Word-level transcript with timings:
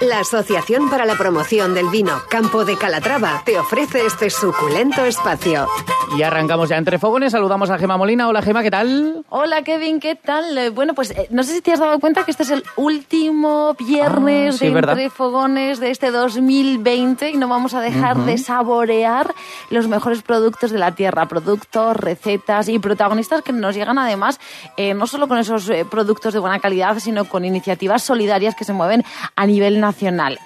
La 0.00 0.20
Asociación 0.20 0.90
para 0.90 1.04
la 1.06 1.14
Promoción 1.16 1.72
del 1.74 1.88
Vino 1.88 2.20
Campo 2.28 2.64
de 2.64 2.76
Calatrava 2.76 3.42
te 3.44 3.58
ofrece 3.58 4.04
este 4.04 4.28
suculento 4.30 5.04
espacio. 5.04 5.66
Y 6.16 6.22
arrancamos 6.22 6.68
ya 6.68 6.76
entre 6.76 6.98
fogones. 6.98 7.32
Saludamos 7.32 7.70
a 7.70 7.78
Gema 7.78 7.96
Molina. 7.96 8.28
Hola 8.28 8.42
Gema, 8.42 8.62
¿qué 8.62 8.70
tal? 8.70 9.24
Hola 9.28 9.62
Kevin, 9.62 9.98
¿qué 10.00 10.14
tal? 10.14 10.56
Eh, 10.58 10.70
bueno, 10.70 10.94
pues 10.94 11.10
eh, 11.12 11.28
no 11.30 11.42
sé 11.42 11.54
si 11.54 11.60
te 11.62 11.72
has 11.72 11.80
dado 11.80 11.98
cuenta 11.98 12.24
que 12.24 12.30
este 12.30 12.42
es 12.42 12.50
el 12.50 12.62
último 12.76 13.74
viernes 13.74 14.56
Ah, 14.56 14.58
sí, 14.58 14.66
de 14.66 14.72
¿verdad? 14.74 14.92
entre 14.92 15.10
fogones 15.10 15.80
de 15.80 15.90
este 15.90 16.10
2020 16.10 17.30
y 17.30 17.36
no 17.36 17.48
vamos 17.48 17.74
a 17.74 17.80
dejar 17.80 18.18
de 18.18 18.38
saborear 18.38 19.34
los 19.70 19.88
mejores 19.88 20.22
productos 20.22 20.70
de 20.70 20.78
la 20.78 20.94
tierra, 20.94 21.26
productos, 21.26 21.96
recetas 21.96 22.68
y 22.68 22.78
protagonistas 22.78 23.42
que 23.42 23.52
nos 23.52 23.74
llegan 23.74 23.98
además 23.98 24.38
eh, 24.76 24.94
no 24.94 25.06
solo 25.06 25.26
con 25.28 25.38
esos 25.38 25.68
eh, 25.70 25.84
productos 25.88 26.34
de 26.34 26.40
buena 26.40 26.60
calidad, 26.60 26.98
sino 26.98 27.24
con 27.24 27.44
iniciativas 27.44 28.02
solidarias 28.02 28.54
que 28.54 28.64
se 28.64 28.72
mueven 28.72 29.04
a 29.34 29.46
nivel 29.46 29.75
nacional. 29.76 30.38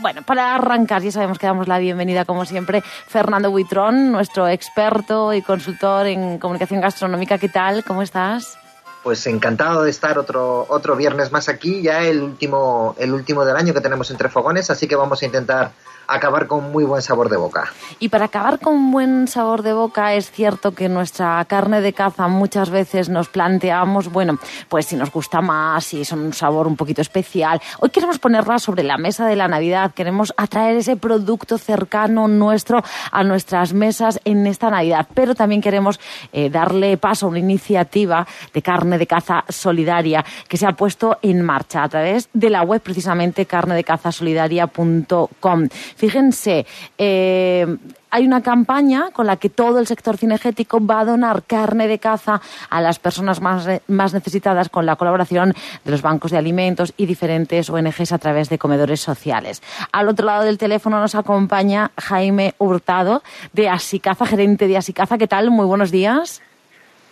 Bueno, 0.00 0.22
para 0.22 0.54
arrancar 0.54 1.02
ya 1.02 1.12
sabemos 1.12 1.38
que 1.38 1.46
damos 1.46 1.68
la 1.68 1.78
bienvenida 1.78 2.24
como 2.24 2.44
siempre 2.44 2.82
Fernando 3.06 3.50
Buitrón, 3.50 4.12
nuestro 4.12 4.48
experto 4.48 5.32
y 5.32 5.42
consultor 5.42 6.06
en 6.06 6.38
comunicación 6.38 6.80
gastronómica. 6.80 7.38
¿Qué 7.38 7.48
tal? 7.48 7.84
¿Cómo 7.84 8.02
estás? 8.02 8.58
Pues 9.02 9.26
encantado 9.26 9.84
de 9.84 9.90
estar 9.90 10.18
otro, 10.18 10.66
otro 10.68 10.96
viernes 10.96 11.30
más 11.30 11.48
aquí, 11.48 11.82
ya 11.82 12.02
el 12.02 12.22
último, 12.22 12.94
el 12.98 13.12
último 13.12 13.44
del 13.44 13.56
año 13.56 13.72
que 13.72 13.80
tenemos 13.80 14.10
entre 14.10 14.28
fogones, 14.28 14.70
así 14.70 14.88
que 14.88 14.96
vamos 14.96 15.22
a 15.22 15.26
intentar 15.26 15.70
acabar 16.08 16.46
con 16.46 16.72
muy 16.72 16.84
buen 16.84 17.02
sabor 17.02 17.28
de 17.28 17.36
boca. 17.36 17.70
Y 17.98 18.08
para 18.08 18.24
acabar 18.24 18.58
con 18.58 18.90
buen 18.90 19.28
sabor 19.28 19.62
de 19.62 19.74
boca, 19.74 20.14
es 20.14 20.30
cierto 20.30 20.72
que 20.72 20.88
nuestra 20.88 21.44
carne 21.44 21.82
de 21.82 21.92
caza 21.92 22.28
muchas 22.28 22.70
veces 22.70 23.10
nos 23.10 23.28
planteamos, 23.28 24.10
bueno, 24.10 24.38
pues 24.68 24.86
si 24.86 24.96
nos 24.96 25.12
gusta 25.12 25.42
más, 25.42 25.84
si 25.84 26.00
es 26.00 26.10
un 26.12 26.32
sabor 26.32 26.66
un 26.66 26.76
poquito 26.76 27.02
especial. 27.02 27.60
Hoy 27.80 27.90
queremos 27.90 28.18
ponerla 28.18 28.58
sobre 28.58 28.82
la 28.82 28.96
mesa 28.96 29.26
de 29.26 29.36
la 29.36 29.48
Navidad, 29.48 29.92
queremos 29.94 30.32
atraer 30.36 30.78
ese 30.78 30.96
producto 30.96 31.58
cercano 31.58 32.26
nuestro 32.26 32.82
a 33.12 33.22
nuestras 33.22 33.74
mesas 33.74 34.18
en 34.24 34.46
esta 34.46 34.70
Navidad, 34.70 35.06
pero 35.12 35.34
también 35.34 35.60
queremos 35.60 36.00
eh, 36.32 36.48
darle 36.48 36.96
paso 36.96 37.26
a 37.26 37.28
una 37.28 37.40
iniciativa 37.40 38.26
de 38.54 38.62
carne 38.62 38.96
de 38.96 39.06
caza 39.06 39.44
solidaria 39.48 40.24
que 40.48 40.56
se 40.56 40.66
ha 40.66 40.72
puesto 40.72 41.18
en 41.20 41.42
marcha 41.42 41.82
a 41.82 41.88
través 41.88 42.30
de 42.32 42.48
la 42.48 42.62
web 42.62 42.80
precisamente 42.80 43.44
carnedecazasolidaria.com. 43.44 45.68
Fíjense, 45.98 46.64
eh, 46.96 47.66
hay 48.08 48.24
una 48.24 48.40
campaña 48.40 49.10
con 49.12 49.26
la 49.26 49.36
que 49.36 49.50
todo 49.50 49.80
el 49.80 49.88
sector 49.88 50.16
cinegético 50.16 50.78
va 50.84 51.00
a 51.00 51.04
donar 51.04 51.42
carne 51.42 51.88
de 51.88 51.98
caza 51.98 52.40
a 52.70 52.80
las 52.80 53.00
personas 53.00 53.40
más, 53.40 53.66
más 53.88 54.14
necesitadas 54.14 54.68
con 54.68 54.86
la 54.86 54.94
colaboración 54.94 55.54
de 55.84 55.90
los 55.90 56.00
bancos 56.00 56.30
de 56.30 56.38
alimentos 56.38 56.94
y 56.96 57.06
diferentes 57.06 57.68
ONGs 57.68 58.12
a 58.12 58.18
través 58.18 58.48
de 58.48 58.58
comedores 58.58 59.00
sociales. 59.00 59.60
Al 59.90 60.08
otro 60.08 60.26
lado 60.26 60.44
del 60.44 60.56
teléfono 60.56 61.00
nos 61.00 61.16
acompaña 61.16 61.90
Jaime 61.98 62.54
Hurtado 62.58 63.24
de 63.52 63.68
Asicaza, 63.68 64.24
gerente 64.24 64.68
de 64.68 64.76
Asicaza. 64.76 65.18
¿Qué 65.18 65.26
tal? 65.26 65.50
Muy 65.50 65.66
buenos 65.66 65.90
días. 65.90 66.42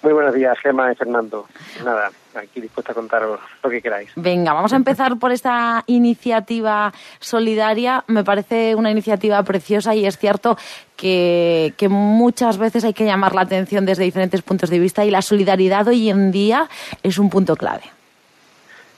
Muy 0.03 0.12
buenos 0.12 0.34
días, 0.34 0.59
Gema 0.61 0.93
y 0.93 0.95
Fernando. 0.95 1.47
Nada, 1.84 2.11
aquí 2.34 2.61
dispuesto 2.61 2.93
a 2.93 2.95
contaros 2.95 3.41
lo 3.62 3.71
que 3.71 3.83
queráis. 3.83 4.11
Venga, 4.17 4.53
vamos 4.53 4.73
a 4.73 4.77
empezar 4.77 5.19
por 5.19 5.33
esta 5.33 5.83
iniciativa 5.87 6.93
solidaria. 7.19 8.05
Me 8.06 8.23
parece 8.23 8.75
una 8.75 8.91
iniciativa 8.91 9.43
preciosa 9.43 9.95
y 9.95 10.06
es 10.06 10.19
cierto 10.19 10.56
que, 10.97 11.75
que, 11.77 11.89
muchas 11.89 12.59
veces 12.59 12.85
hay 12.85 12.93
que 12.93 13.05
llamar 13.05 13.35
la 13.35 13.43
atención 13.43 13.87
desde 13.87 14.05
diferentes 14.05 14.43
puntos 14.43 14.71
de 14.71 14.79
vista 14.79 15.05
y 15.05 15.11
la 15.11 15.23
solidaridad 15.23 15.89
hoy 15.89 16.11
en 16.11 16.31
día 16.31 16.69
es 17.03 17.19
un 17.19 17.31
punto 17.31 17.56
clave. 17.56 17.96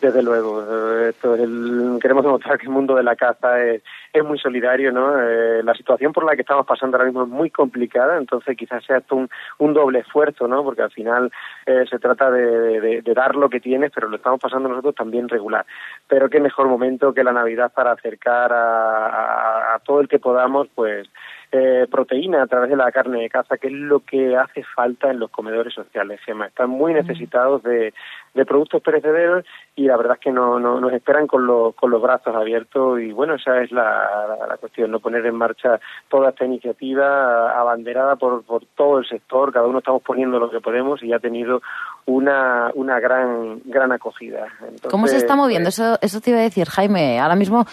Desde 0.01 0.23
luego, 0.23 0.63
esto 1.09 1.35
es 1.35 1.41
el, 1.41 1.99
queremos 2.01 2.23
demostrar 2.23 2.57
que 2.57 2.67
el 2.67 2.73
mundo 2.73 2.95
de 2.95 3.03
la 3.03 3.17
caza 3.17 3.61
es, 3.65 3.83
es 4.13 4.25
muy 4.25 4.39
solidario, 4.39 4.93
¿no? 4.93 5.21
Eh, 5.21 5.61
la 5.65 5.75
situación 5.75 6.13
por 6.13 6.25
la 6.25 6.37
que 6.37 6.43
estamos 6.43 6.65
pasando 6.67 6.97
ahora 6.97 7.07
mismo 7.07 7.25
es 7.25 7.29
muy 7.29 7.51
complicada, 7.51 8.17
entonces 8.17 8.57
quizás 8.57 8.85
sea 8.85 8.99
esto 8.99 9.17
un, 9.17 9.75
doble 9.75 9.99
esfuerzo, 9.99 10.47
¿no? 10.47 10.63
Porque 10.63 10.83
al 10.83 10.93
final 10.93 11.33
eh, 11.67 11.85
se 11.91 11.99
trata 11.99 12.31
de, 12.31 13.03
dar 13.13 13.35
lo 13.35 13.49
que 13.49 13.59
tienes, 13.59 13.91
pero 13.93 14.09
lo 14.09 14.17
estamos 14.17 14.39
pasando 14.39 14.69
nosotros 14.69 14.95
también 14.95 15.29
regular. 15.29 15.67
Pero 16.07 16.31
qué 16.31 16.39
mejor 16.39 16.69
momento 16.69 17.13
que 17.13 17.25
la 17.25 17.33
Navidad 17.33 17.73
para 17.75 17.93
acercar 17.93 18.53
a, 18.53 19.75
a 19.75 19.79
todo 19.81 20.01
el 20.01 20.09
que 20.09 20.21
podamos, 20.21 20.69
pues, 20.77 21.09
eh, 21.51 21.87
proteína 21.91 22.43
a 22.43 22.47
través 22.47 22.71
de 22.71 22.77
la 22.77 22.93
carne 22.93 23.23
de 23.23 23.31
caza, 23.31 23.57
que 23.57 23.69
es 23.69 23.73
lo 23.73 24.01
que 24.01 24.37
hace 24.37 24.63
falta 24.75 25.11
en 25.11 25.19
los 25.19 25.31
comedores 25.31 25.73
sociales, 25.73 26.21
Gemma. 26.25 26.47
Están 26.47 26.71
muy 26.71 26.93
necesitados 26.93 27.63
de, 27.63 27.95
de 28.35 28.45
productos 28.45 28.83
perecederos 28.83 29.45
y 29.75 29.85
la 29.85 29.97
verdad 29.97 30.15
es 30.15 30.21
que 30.21 30.31
no, 30.31 30.61
no, 30.61 30.81
nos 30.81 30.93
esperan 30.93 31.27
con, 31.27 31.47
lo, 31.47 31.73
con 31.73 31.91
los 31.91 32.03
brazos 32.03 32.35
abiertos 32.35 33.01
y 33.01 33.13
bueno, 33.13 33.35
esa 33.35 33.63
es 33.63 33.73
la, 33.73 34.37
la, 34.39 34.47
la, 34.47 34.57
cuestión, 34.59 34.91
no 34.91 35.01
poner 35.01 35.25
en 35.27 35.37
marcha 35.37 35.81
toda 36.09 36.31
esta 36.31 36.45
iniciativa 36.45 37.59
abanderada 37.59 38.17
por, 38.17 38.45
por 38.45 38.65
todo 38.77 38.99
el 38.99 39.07
sector, 39.07 39.53
cada 39.53 39.67
uno 39.67 39.79
estamos 39.79 40.03
poniendo 40.03 40.39
lo 40.39 40.51
que 40.51 40.61
podemos 40.61 41.03
y 41.03 41.13
ha 41.13 41.19
tenido 41.19 41.63
una, 42.09 42.71
una 42.75 42.99
gran, 43.01 43.61
gran 43.67 43.93
acogida. 43.93 44.47
Entonces, 44.61 44.91
¿Cómo 44.91 45.07
se 45.09 45.19
está 45.19 45.37
moviendo? 45.37 45.67
Pues, 45.67 45.79
eso, 45.79 45.99
eso 46.01 46.23
te 46.23 46.31
iba 46.31 46.39
a 46.39 46.43
decir, 46.43 46.67
Jaime. 46.67 47.21
Ahora 47.21 47.37
mismo, 47.37 47.67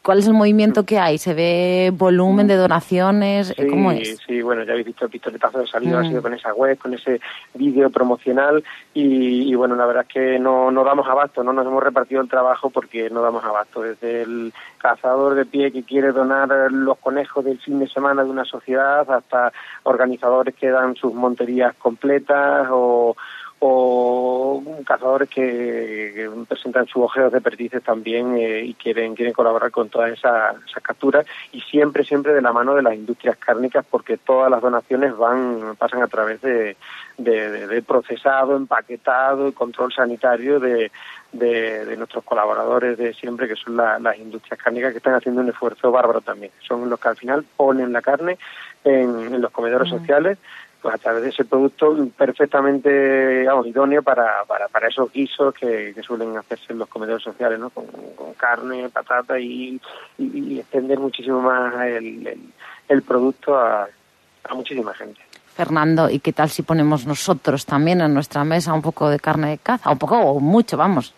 ¿cuál 0.00 0.20
es 0.20 0.26
el 0.26 0.32
movimiento 0.32 0.86
que 0.86 0.98
hay? 0.98 1.18
¿Se 1.18 1.34
ve 1.34 1.92
volumen 1.92 2.46
de 2.46 2.56
donaciones? 2.56 3.48
Sí, 3.48 3.66
¿Cómo 3.68 3.92
es? 3.92 4.16
Sí, 4.26 4.40
bueno, 4.40 4.64
ya 4.64 4.72
habéis 4.72 4.86
visto 4.86 5.04
el 5.04 5.10
pistoletazo 5.10 5.58
de 5.58 5.66
salida, 5.66 5.98
mm. 5.98 6.00
ha 6.02 6.08
sido 6.08 6.22
con 6.22 6.32
esa 6.32 6.54
web, 6.54 6.78
con 6.78 6.94
ese 6.94 7.20
vídeo 7.52 7.90
promocional 7.90 8.64
y, 8.94 9.52
y, 9.52 9.54
bueno, 9.54 9.76
la 9.76 9.84
verdad 9.84 10.06
es 10.08 10.14
que 10.14 10.38
no, 10.38 10.70
no 10.70 10.82
damos 10.82 11.06
abasto, 11.06 11.44
no 11.44 11.52
nos 11.52 11.66
hemos 11.66 11.82
repartido 11.82 12.22
el 12.22 12.28
trabajo 12.30 12.70
porque 12.70 13.10
no 13.10 13.20
damos 13.20 13.44
abasto. 13.44 13.82
Desde 13.82 14.22
el 14.22 14.54
cazador 14.78 15.34
de 15.34 15.44
pie 15.44 15.72
que 15.72 15.82
quiere 15.82 16.12
donar 16.12 16.48
los 16.72 16.96
conejos 16.98 17.44
del 17.44 17.58
fin 17.58 17.80
de 17.80 17.88
semana 17.88 18.24
de 18.24 18.30
una 18.30 18.46
sociedad 18.46 19.10
hasta 19.10 19.52
organizadores 19.82 20.54
que 20.54 20.70
dan 20.70 20.96
sus 20.96 21.12
monterías 21.12 21.74
completas 21.76 22.68
o 22.70 23.14
o 23.66 24.62
cazadores 24.84 25.30
que, 25.30 26.30
presentan 26.46 26.86
sus 26.86 27.04
ojeos 27.04 27.32
de 27.32 27.40
perdices 27.40 27.82
también 27.82 28.36
eh, 28.36 28.60
y 28.62 28.74
quieren 28.74 29.14
quieren 29.14 29.32
colaborar 29.32 29.70
con 29.70 29.88
todas 29.88 30.12
esas, 30.12 30.56
esas 30.68 30.82
capturas 30.82 31.24
y 31.50 31.62
siempre 31.62 32.04
siempre 32.04 32.34
de 32.34 32.42
la 32.42 32.52
mano 32.52 32.74
de 32.74 32.82
las 32.82 32.94
industrias 32.94 33.38
cárnicas 33.38 33.86
porque 33.90 34.18
todas 34.18 34.50
las 34.50 34.60
donaciones 34.60 35.16
van 35.16 35.76
pasan 35.78 36.02
a 36.02 36.08
través 36.08 36.42
de, 36.42 36.76
de, 37.16 37.50
de, 37.50 37.66
de 37.66 37.82
procesado, 37.82 38.54
empaquetado 38.54 39.48
y 39.48 39.52
control 39.52 39.92
sanitario 39.94 40.60
de, 40.60 40.90
nuestros 41.96 42.22
colaboradores 42.24 42.98
de 42.98 43.14
siempre, 43.14 43.48
que 43.48 43.56
son 43.56 43.76
la, 43.76 43.98
las 43.98 44.18
industrias 44.18 44.60
cárnicas, 44.60 44.92
que 44.92 44.98
están 44.98 45.14
haciendo 45.14 45.40
un 45.40 45.48
esfuerzo 45.48 45.90
bárbaro 45.90 46.20
también. 46.20 46.52
Son 46.60 46.88
los 46.90 47.00
que 47.00 47.08
al 47.08 47.16
final 47.16 47.44
ponen 47.56 47.92
la 47.92 48.02
carne 48.02 48.36
en, 48.84 49.34
en 49.34 49.40
los 49.40 49.50
comedores 49.50 49.90
mm. 49.90 49.98
sociales, 49.98 50.38
pues 50.84 50.96
a 50.96 50.98
través 50.98 51.22
de 51.22 51.30
ese 51.30 51.46
producto 51.46 51.96
perfectamente 52.14 53.44
vamos, 53.46 53.66
idóneo 53.66 54.02
para, 54.02 54.44
para, 54.46 54.68
para 54.68 54.88
esos 54.88 55.10
guisos 55.10 55.54
que, 55.54 55.94
suelen 56.06 56.36
hacerse 56.36 56.74
en 56.74 56.78
los 56.78 56.90
comedores 56.90 57.22
sociales, 57.22 57.58
¿no? 57.58 57.70
Con, 57.70 57.86
con 58.14 58.34
carne, 58.34 58.90
patata 58.90 59.40
y, 59.40 59.80
y, 60.18 60.24
y, 60.38 60.60
extender 60.60 60.98
muchísimo 60.98 61.40
más 61.40 61.74
el, 61.86 62.26
el, 62.26 62.40
el 62.86 63.02
producto 63.02 63.58
a, 63.58 63.88
a 64.44 64.54
muchísima 64.54 64.92
gente. 64.92 65.22
Fernando, 65.54 66.10
¿y 66.10 66.18
qué 66.18 66.34
tal 66.34 66.50
si 66.50 66.60
ponemos 66.60 67.06
nosotros 67.06 67.64
también 67.64 68.02
en 68.02 68.12
nuestra 68.12 68.44
mesa 68.44 68.74
un 68.74 68.82
poco 68.82 69.08
de 69.08 69.18
carne 69.18 69.52
de 69.52 69.58
caza? 69.58 69.90
Un 69.90 69.98
poco 69.98 70.18
o 70.18 70.38
mucho, 70.38 70.76
vamos. 70.76 71.14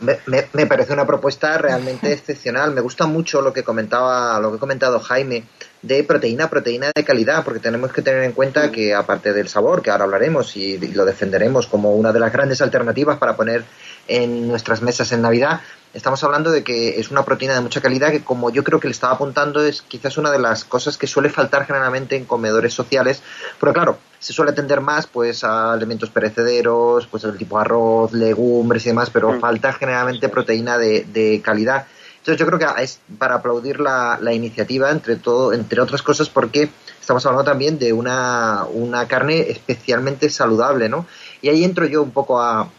Me, 0.00 0.18
me, 0.26 0.46
me, 0.52 0.66
parece 0.66 0.92
una 0.92 1.06
propuesta 1.06 1.58
realmente 1.58 2.12
excepcional. 2.12 2.72
Me 2.72 2.80
gusta 2.80 3.06
mucho 3.06 3.42
lo 3.42 3.52
que 3.52 3.62
comentaba, 3.62 4.38
lo 4.40 4.50
que 4.50 4.56
ha 4.56 4.60
comentado 4.60 4.98
Jaime 5.00 5.44
de 5.82 6.04
proteína, 6.04 6.50
proteína 6.50 6.90
de 6.94 7.04
calidad, 7.04 7.44
porque 7.44 7.60
tenemos 7.60 7.92
que 7.92 8.02
tener 8.02 8.24
en 8.24 8.32
cuenta 8.32 8.70
que 8.70 8.94
aparte 8.94 9.32
del 9.32 9.48
sabor, 9.48 9.82
que 9.82 9.90
ahora 9.90 10.04
hablaremos 10.04 10.56
y 10.56 10.78
lo 10.78 11.04
defenderemos 11.04 11.66
como 11.66 11.94
una 11.94 12.12
de 12.12 12.20
las 12.20 12.32
grandes 12.32 12.60
alternativas 12.60 13.18
para 13.18 13.36
poner 13.36 13.64
en 14.08 14.48
nuestras 14.48 14.82
mesas 14.82 15.12
en 15.12 15.22
Navidad, 15.22 15.60
estamos 15.92 16.22
hablando 16.22 16.50
de 16.50 16.62
que 16.62 17.00
es 17.00 17.10
una 17.10 17.24
proteína 17.24 17.54
de 17.54 17.60
mucha 17.60 17.80
calidad 17.80 18.10
que 18.10 18.22
como 18.22 18.50
yo 18.50 18.62
creo 18.62 18.78
que 18.78 18.88
le 18.88 18.92
estaba 18.92 19.14
apuntando 19.14 19.62
es 19.64 19.82
quizás 19.82 20.18
una 20.18 20.30
de 20.30 20.38
las 20.38 20.64
cosas 20.64 20.96
que 20.96 21.06
suele 21.06 21.28
faltar 21.30 21.66
generalmente 21.66 22.16
en 22.16 22.24
comedores 22.24 22.74
sociales, 22.74 23.22
pero 23.58 23.72
claro, 23.72 23.98
se 24.18 24.32
suele 24.32 24.52
atender 24.52 24.80
más 24.80 25.06
pues 25.06 25.42
a 25.44 25.72
alimentos 25.72 26.10
perecederos, 26.10 27.06
pues 27.06 27.24
del 27.24 27.36
tipo 27.36 27.58
arroz, 27.58 28.12
legumbres 28.12 28.86
y 28.86 28.90
demás, 28.90 29.10
pero 29.10 29.32
mm. 29.32 29.40
falta 29.40 29.72
generalmente 29.72 30.28
proteína 30.28 30.78
de, 30.78 31.04
de 31.12 31.40
calidad 31.42 31.86
Entonces 32.18 32.38
yo 32.38 32.46
creo 32.46 32.58
que 32.58 32.82
es 32.82 33.00
para 33.18 33.36
aplaudir 33.36 33.80
la, 33.80 34.18
la 34.20 34.32
iniciativa, 34.32 34.90
entre, 34.90 35.16
todo, 35.16 35.52
entre 35.52 35.80
otras 35.80 36.02
cosas, 36.02 36.28
porque 36.28 36.70
estamos 37.00 37.26
hablando 37.26 37.50
también 37.50 37.78
de 37.78 37.92
una, 37.92 38.64
una 38.72 39.08
carne 39.08 39.50
especialmente 39.50 40.30
saludable, 40.30 40.88
¿no? 40.88 41.06
Y 41.42 41.48
ahí 41.48 41.64
entro 41.64 41.86
yo 41.86 42.02
un 42.02 42.12
poco 42.12 42.40
a, 42.40 42.70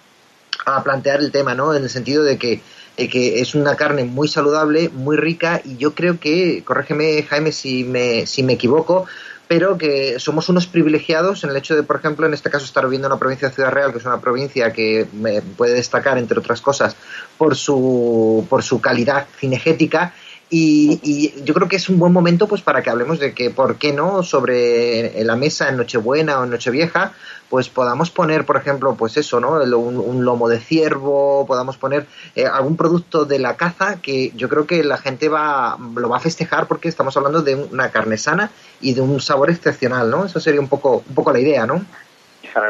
a 0.66 0.84
plantear 0.84 1.20
el 1.20 1.32
tema, 1.32 1.56
¿no? 1.56 1.74
En 1.74 1.84
el 1.84 1.90
sentido 1.90 2.24
de 2.24 2.38
que, 2.38 2.62
que 3.10 3.42
es 3.42 3.56
una 3.56 3.76
carne 3.76 4.04
muy 4.04 4.28
saludable, 4.28 4.90
muy 4.90 5.18
rica, 5.18 5.62
y 5.64 5.78
yo 5.78 5.94
creo 5.94 6.20
que, 6.20 6.64
corrígeme 6.64 7.24
Jaime 7.24 7.52
si 7.52 7.84
me, 7.84 8.26
si 8.26 8.44
me 8.44 8.54
equivoco, 8.54 9.06
pero 9.52 9.78
que 9.78 10.18
somos 10.18 10.48
unos 10.48 10.66
privilegiados 10.66 11.44
en 11.44 11.50
el 11.50 11.58
hecho 11.58 11.76
de, 11.76 11.84
por 11.84 11.98
ejemplo, 11.98 12.26
en 12.26 12.34
este 12.34 12.50
caso 12.50 12.64
estar 12.64 12.86
viviendo 12.86 13.08
en 13.08 13.12
una 13.12 13.20
provincia 13.20 13.50
de 13.50 13.54
Ciudad 13.54 13.72
Real, 13.72 13.92
que 13.92 13.98
es 13.98 14.06
una 14.06 14.22
provincia 14.22 14.72
que 14.72 15.08
me 15.12 15.42
puede 15.42 15.74
destacar, 15.74 16.18
entre 16.18 16.40
otras 16.40 16.62
cosas, 16.62 16.96
por 17.38 17.58
su, 17.58 18.46
por 18.50 18.64
su 18.64 18.80
calidad 18.80 19.28
cinegética. 19.38 20.14
Y, 20.54 21.34
yo 21.46 21.54
creo 21.54 21.70
que 21.70 21.78
es 21.78 21.88
un 21.88 21.98
buen 21.98 22.12
momento 22.12 22.46
pues 22.46 22.62
para 22.62 22.82
que 22.82 22.90
hablemos 22.90 23.20
de 23.20 23.34
que, 23.34 23.50
¿por 23.52 23.78
qué 23.78 23.94
no?, 23.94 24.22
sobre 24.22 25.24
la 25.24 25.38
mesa 25.38 25.70
en 25.70 25.78
Nochebuena 25.78 26.40
o 26.40 26.44
en 26.44 26.50
Nochevieja, 26.50 27.14
pues 27.50 27.70
podamos 27.70 28.12
poner, 28.12 28.46
por 28.46 28.58
ejemplo, 28.58 28.96
pues 28.96 29.16
eso, 29.16 29.40
¿no? 29.40 29.54
Un, 29.54 30.26
lomo 30.26 30.50
de 30.50 30.60
ciervo, 30.60 31.46
podamos 31.48 31.78
poner 31.78 32.06
eh, 32.36 32.46
algún 32.46 32.76
producto 32.76 33.24
de 33.24 33.40
la 33.40 33.56
caza 33.56 34.02
que 34.02 34.32
yo 34.36 34.50
creo 34.50 34.68
que 34.68 34.84
la 34.84 34.98
gente 34.98 35.30
va, 35.30 35.78
lo 35.96 36.10
va 36.10 36.18
a 36.18 36.22
festejar 36.22 36.68
porque 36.68 36.90
estamos 36.90 37.16
hablando 37.16 37.42
de 37.42 37.56
una 37.56 37.90
carne 37.90 38.18
sana 38.18 38.52
y 38.82 38.94
de 38.94 39.02
un 39.02 39.22
sabor 39.22 39.50
excepcional, 39.50 40.12
¿no? 40.12 40.26
Eso 40.26 40.42
sería 40.42 40.60
un 40.60 40.68
poco, 40.68 41.04
un 41.08 41.16
poco 41.16 41.32
la 41.32 41.40
idea, 41.40 41.66
¿no? 41.66 41.82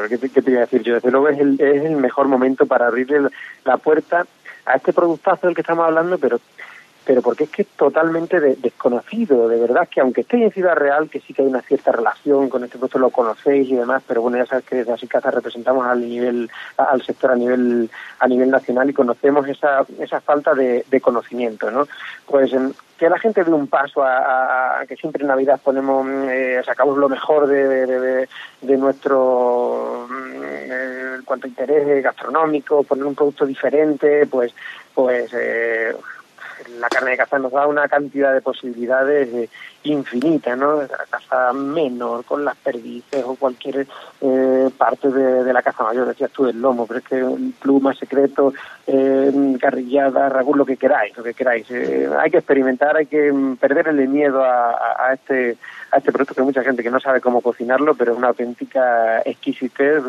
¿qué 0.08 0.18
te, 0.20 0.30
qué 0.30 0.42
te 0.44 0.56
a 0.56 0.62
decir 0.62 0.84
yo? 0.84 0.94
Desde 0.94 1.10
luego 1.10 1.30
es 1.30 1.40
el, 1.40 1.60
es 1.60 1.84
el 1.84 1.96
mejor 1.96 2.28
momento 2.28 2.68
para 2.68 2.88
abrirle 2.88 3.30
la 3.66 3.78
puerta 3.78 4.26
a 4.66 4.76
este 4.76 4.94
productazo 4.94 5.48
del 5.48 5.56
que 5.56 5.62
estamos 5.62 5.86
hablando, 5.86 6.20
pero 6.20 6.40
pero 7.04 7.22
porque 7.22 7.46
es 7.46 7.50
que 7.50 7.64
es 7.64 7.68
totalmente 7.70 8.40
desconocido, 8.40 9.48
de 9.48 9.60
verdad 9.60 9.88
que 9.90 10.02
aunque 10.02 10.22
esté 10.22 10.44
en 10.44 10.52
Ciudad 10.52 10.76
Real, 10.76 11.10
que 11.10 11.20
sí 11.20 11.34
que 11.34 11.42
hay 11.42 11.48
una 11.48 11.62
cierta 11.62 11.92
relación 11.92 12.48
con 12.48 12.64
este 12.64 12.78
producto, 12.78 13.00
lo 13.00 13.10
conocéis 13.10 13.70
y 13.70 13.76
demás, 13.76 14.04
pero 14.08 14.22
bueno, 14.22 14.38
ya 14.38 14.46
sabes 14.46 14.66
que 14.66 14.78
desde 14.78 14.94
Asicasa 14.94 15.32
representamos 15.32 15.86
al 15.86 16.02
nivel, 16.02 16.50
al 16.78 17.02
sector 17.02 17.32
a 17.32 17.36
nivel, 17.36 17.90
a 18.20 18.28
nivel 18.28 18.52
nacional 18.52 18.90
y 18.90 18.94
conocemos 18.94 19.48
esa, 19.48 19.84
esa 20.00 20.22
falta 20.22 20.54
de, 20.54 20.86
conocimiento, 21.02 21.72
¿no? 21.72 21.88
Pues 22.28 22.54
que 23.00 23.10
la 23.10 23.18
gente 23.18 23.44
dé 23.44 23.52
un 23.52 23.66
paso 23.66 24.04
a, 24.04 24.84
que 24.88 24.96
siempre 24.96 25.24
en 25.24 25.30
Navidad 25.30 25.60
ponemos, 25.64 26.08
eh, 26.08 26.62
sacamos 26.64 27.00
lo 27.00 27.10
mejor 27.10 27.48
de, 27.48 28.28
de, 28.62 28.78
nuestro 28.78 30.08
eh, 30.44 31.18
cuanto 31.26 31.48
interés 31.48 32.04
gastronómico, 32.04 32.84
poner 32.84 33.06
un 33.06 33.16
producto 33.16 33.48
diferente, 33.48 34.28
pues, 34.28 34.54
pues 34.94 35.32
eh, 35.34 35.96
la 36.80 36.90
carne 36.90 37.12
de 37.12 37.18
caza 37.18 37.40
nos 37.40 37.52
da 37.52 37.68
una 37.68 37.88
cantidad 37.88 38.34
de 38.34 38.42
posibilidades 38.42 39.50
infinita, 39.84 40.56
¿no? 40.56 40.82
La 40.82 41.06
caza 41.10 41.54
menor, 41.54 42.24
con 42.26 42.46
las 42.46 42.56
perdices 42.58 43.24
o 43.26 43.36
cualquier 43.36 43.88
eh, 44.22 44.70
parte 44.78 45.10
de, 45.10 45.52
la 45.52 45.62
caza 45.62 45.84
mayor, 45.84 46.08
decías 46.08 46.32
tú, 46.32 46.46
el 46.46 46.62
lomo, 46.62 46.86
pero 46.86 47.00
es 47.00 47.06
que 47.06 47.52
pluma, 47.60 47.94
secreto, 47.94 48.54
eh, 48.86 49.58
carrillada, 49.60 50.30
ragú, 50.30 50.56
lo 50.56 50.66
que 50.66 50.78
queráis, 50.78 51.16
lo 51.18 51.24
que 51.24 51.34
queráis. 51.34 51.70
Eh, 51.72 52.10
hay 52.20 52.30
que 52.30 52.38
experimentar, 52.38 52.96
hay 52.96 53.08
que 53.08 53.32
mm, 53.32 53.58
perderle 53.58 54.08
miedo 54.08 54.44
a, 54.44 55.08
a, 55.08 55.14
este 55.14 55.58
a 55.92 55.98
este 55.98 56.12
producto 56.12 56.34
que 56.34 56.42
hay 56.42 56.46
mucha 56.46 56.64
gente 56.64 56.84
que 56.84 56.92
no 56.92 57.00
sabe 57.00 57.20
cómo 57.20 57.42
cocinarlo, 57.42 57.96
pero 57.96 58.14
es 58.14 58.18
una 58.18 58.30
auténtica 58.30 59.22
exquisitez 59.22 60.04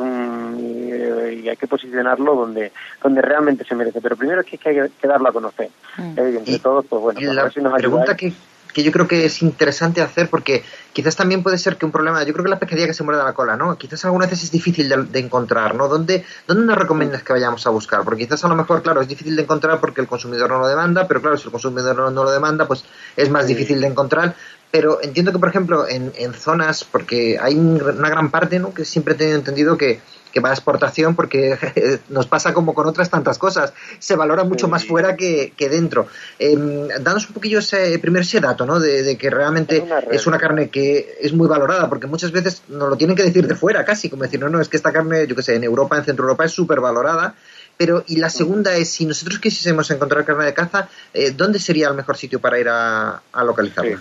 y, 0.59 1.49
hay 1.49 1.57
que 1.57 1.67
posicionarlo 1.67 2.37
donde 2.37 2.73
donde 3.03 3.21
realmente 3.21 3.65
se 3.65 3.75
merece. 3.75 4.01
Pero 4.01 4.17
primero 4.17 4.43
es 4.43 4.47
que 4.47 4.69
hay 4.69 4.91
que, 4.91 5.09
darlo 5.09 5.29
a 5.29 5.33
conocer. 5.33 5.71
Mm. 5.97 6.19
entre 6.19 6.59
todos, 6.61 6.87
pues 6.87 7.03
bueno, 7.03 7.21
pues 7.21 7.35
la 7.35 7.63
nos 7.63 7.79
pregunta 7.81 8.17
que 8.17 8.33
que 8.73 8.83
yo 8.83 8.93
creo 8.93 9.07
que 9.07 9.25
es 9.25 9.43
interesante 9.43 10.01
hacer 10.01 10.29
porque 10.29 10.65
quizás 10.93 11.17
también 11.17 11.43
puede 11.43 11.59
ser 11.59 11.77
que 11.77 11.87
un 11.87 11.93
problema, 11.93 12.23
yo 12.25 12.33
creo 12.33 12.45
que 12.45 12.51
la 12.51 12.59
pescadilla 12.59 12.87
que 12.87 12.95
se 12.95 13.05
muerde 13.05 13.23
la 13.23 13.33
cola, 13.33 13.57
¿no? 13.57 13.77
Quizás 13.77 14.05
algunas 14.05 14.31
veces 14.31 14.47
es 14.47 14.51
difícil 14.51 14.89
de, 14.89 15.19
encontrar, 15.19 15.75
¿no? 15.75 15.89
¿Dónde, 15.89 16.25
¿Dónde 16.47 16.65
nos 16.65 16.77
recomiendas 16.77 17.23
que 17.23 17.33
vayamos 17.33 17.67
a 17.67 17.71
buscar? 17.71 18.03
Porque 18.05 18.25
quizás 18.25 18.45
a 18.45 18.49
lo 18.49 18.57
mejor, 18.57 18.83
claro, 18.83 19.01
es 19.01 19.09
difícil 19.09 19.37
de 19.37 19.43
encontrar 19.43 19.81
porque 19.81 20.01
el 20.01 20.07
consumidor 20.07 20.51
no 20.51 20.59
lo 20.59 20.69
demanda, 20.69 21.07
pero 21.07 21.21
claro, 21.21 21.37
si 21.37 21.45
el 21.45 21.53
consumidor 21.53 22.11
no, 22.13 22.25
lo 22.25 22.31
demanda, 22.31 22.67
pues 22.67 22.85
es 23.17 23.31
más 23.31 23.47
difícil 23.47 23.81
de 23.81 23.87
encontrar. 23.87 24.35
Pero 24.71 25.03
entiendo 25.03 25.33
que, 25.33 25.39
por 25.39 25.51
ejemplo, 25.51 25.87
en, 25.87 26.13
en 26.17 26.33
zonas, 26.33 26.83
porque 26.85 27.39
hay 27.41 27.55
una 27.55 28.09
gran 28.09 28.31
parte, 28.31 28.59
¿no? 28.59 28.73
Que 28.73 28.87
siempre 28.87 29.15
he 29.15 29.17
tenido 29.17 29.37
entendido 29.37 29.77
que 29.77 30.01
que 30.33 30.41
va 30.41 30.51
a 30.51 30.53
exportación 30.53 31.15
porque 31.15 31.59
nos 32.09 32.27
pasa 32.27 32.53
como 32.53 32.75
con 32.75 32.87
otras 32.87 33.11
tantas 33.11 33.39
cosas. 33.39 33.73
Se 33.99 34.17
valora 34.17 34.45
mucho 34.45 34.69
más 34.69 34.85
fuera 34.85 35.17
que, 35.17 35.53
que 35.57 35.69
dentro. 35.69 36.09
Eh, 36.39 36.57
danos 37.01 37.29
un 37.29 37.35
poquillo 37.35 37.59
ese, 37.59 37.99
primero 37.99 38.23
ese 38.23 38.41
dato, 38.41 38.67
¿no? 38.67 38.81
De, 38.81 39.17
que 39.17 39.31
realmente 39.31 39.85
es 40.11 40.27
una, 40.27 40.39
carne 40.39 40.71
que 40.71 41.19
es 41.21 41.33
muy 41.33 41.47
valorada, 41.47 41.89
porque 41.89 42.07
muchas 42.07 42.33
veces 42.33 42.63
nos 42.69 42.89
lo 42.89 42.97
tienen 42.97 43.15
que 43.15 43.23
decir 43.23 43.47
de 43.47 43.55
fuera 43.55 43.85
casi, 43.85 44.09
como 44.09 44.23
decir, 44.23 44.41
no, 44.41 44.49
no, 44.49 44.61
es 44.61 44.69
que 44.69 44.77
esta 44.77 44.93
carne, 44.93 45.27
yo 45.27 45.37
qué 45.37 45.43
sé, 45.43 45.55
en 45.55 45.65
Europa, 45.65 45.97
en 45.97 46.05
Centro 46.05 46.25
Europa 46.25 46.45
es 46.45 46.53
súper 46.53 46.81
valorada. 46.81 47.35
Pero, 47.77 48.05
y 48.07 48.17
la 48.17 48.31
segunda 48.31 48.75
es, 48.77 48.91
si 48.91 49.07
nosotros 49.07 49.39
quisiésemos 49.39 49.91
encontrar 49.91 50.25
carne 50.25 50.45
de 50.45 50.55
caza, 50.55 50.89
eh, 51.13 51.33
¿dónde 51.33 51.59
sería 51.59 51.89
el 51.89 51.95
mejor 51.95 52.17
sitio 52.17 52.41
para 52.41 52.59
ir 52.59 52.69
a, 52.69 53.23
a 53.33 53.45
localizarla? 53.45 53.99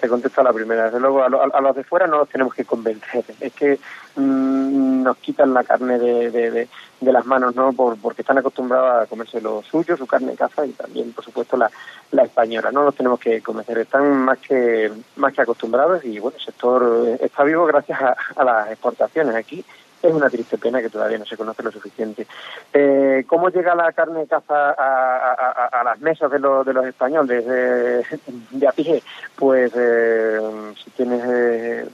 te 0.00 0.08
contesto 0.08 0.40
a 0.40 0.44
la 0.44 0.52
primera. 0.52 0.84
Desde 0.86 0.98
luego, 0.98 1.22
a, 1.22 1.60
los 1.60 1.76
de 1.76 1.84
fuera 1.84 2.06
no 2.06 2.18
los 2.18 2.28
tenemos 2.28 2.54
que 2.54 2.64
convencer. 2.64 3.24
Es 3.38 3.52
que 3.52 3.78
mm, 4.16 5.02
nos 5.02 5.16
quitan 5.18 5.52
la 5.52 5.62
carne 5.62 5.98
de, 5.98 6.30
de, 6.30 6.68
de, 7.00 7.12
las 7.12 7.26
manos, 7.26 7.54
¿no? 7.54 7.72
Por, 7.72 7.98
porque 7.98 8.22
están 8.22 8.38
acostumbrados 8.38 9.02
a 9.02 9.06
comerse 9.06 9.40
lo 9.40 9.62
suyo, 9.62 9.96
su 9.96 10.06
carne 10.06 10.32
de 10.32 10.38
caza 10.38 10.64
y 10.64 10.72
también, 10.72 11.12
por 11.12 11.24
supuesto, 11.24 11.56
la, 11.56 11.70
la 12.12 12.22
española. 12.22 12.72
No 12.72 12.82
los 12.82 12.94
tenemos 12.94 13.20
que 13.20 13.42
convencer. 13.42 13.78
Están 13.78 14.16
más 14.24 14.38
que, 14.38 14.90
más 15.16 15.34
que 15.34 15.42
acostumbrados 15.42 16.04
y, 16.04 16.18
bueno, 16.18 16.36
el 16.38 16.44
sector 16.44 17.18
está 17.20 17.44
vivo 17.44 17.66
gracias 17.66 18.00
a, 18.00 18.16
a 18.36 18.44
las 18.44 18.70
exportaciones 18.70 19.34
aquí 19.34 19.64
es 20.02 20.12
una 20.12 20.30
triste 20.30 20.58
pena 20.58 20.80
que 20.80 20.90
todavía 20.90 21.18
no 21.18 21.26
se 21.26 21.36
conoce 21.36 21.62
lo 21.62 21.70
suficiente. 21.70 22.26
Eh, 22.72 23.24
¿Cómo 23.26 23.50
llega 23.50 23.74
la 23.74 23.92
carne 23.92 24.20
de 24.20 24.26
caza 24.26 24.70
a, 24.70 25.82
las 25.84 26.00
mesas 26.00 26.30
de, 26.30 26.38
de 26.38 26.72
los 26.72 26.86
españoles 26.86 27.46
de, 27.46 28.04
de 28.50 28.68
a 28.68 28.72
pie? 28.72 29.02
Pues 29.36 29.72
eh, 29.74 30.40
si 30.82 30.90
tienes 30.90 31.22
eh, 31.26 31.88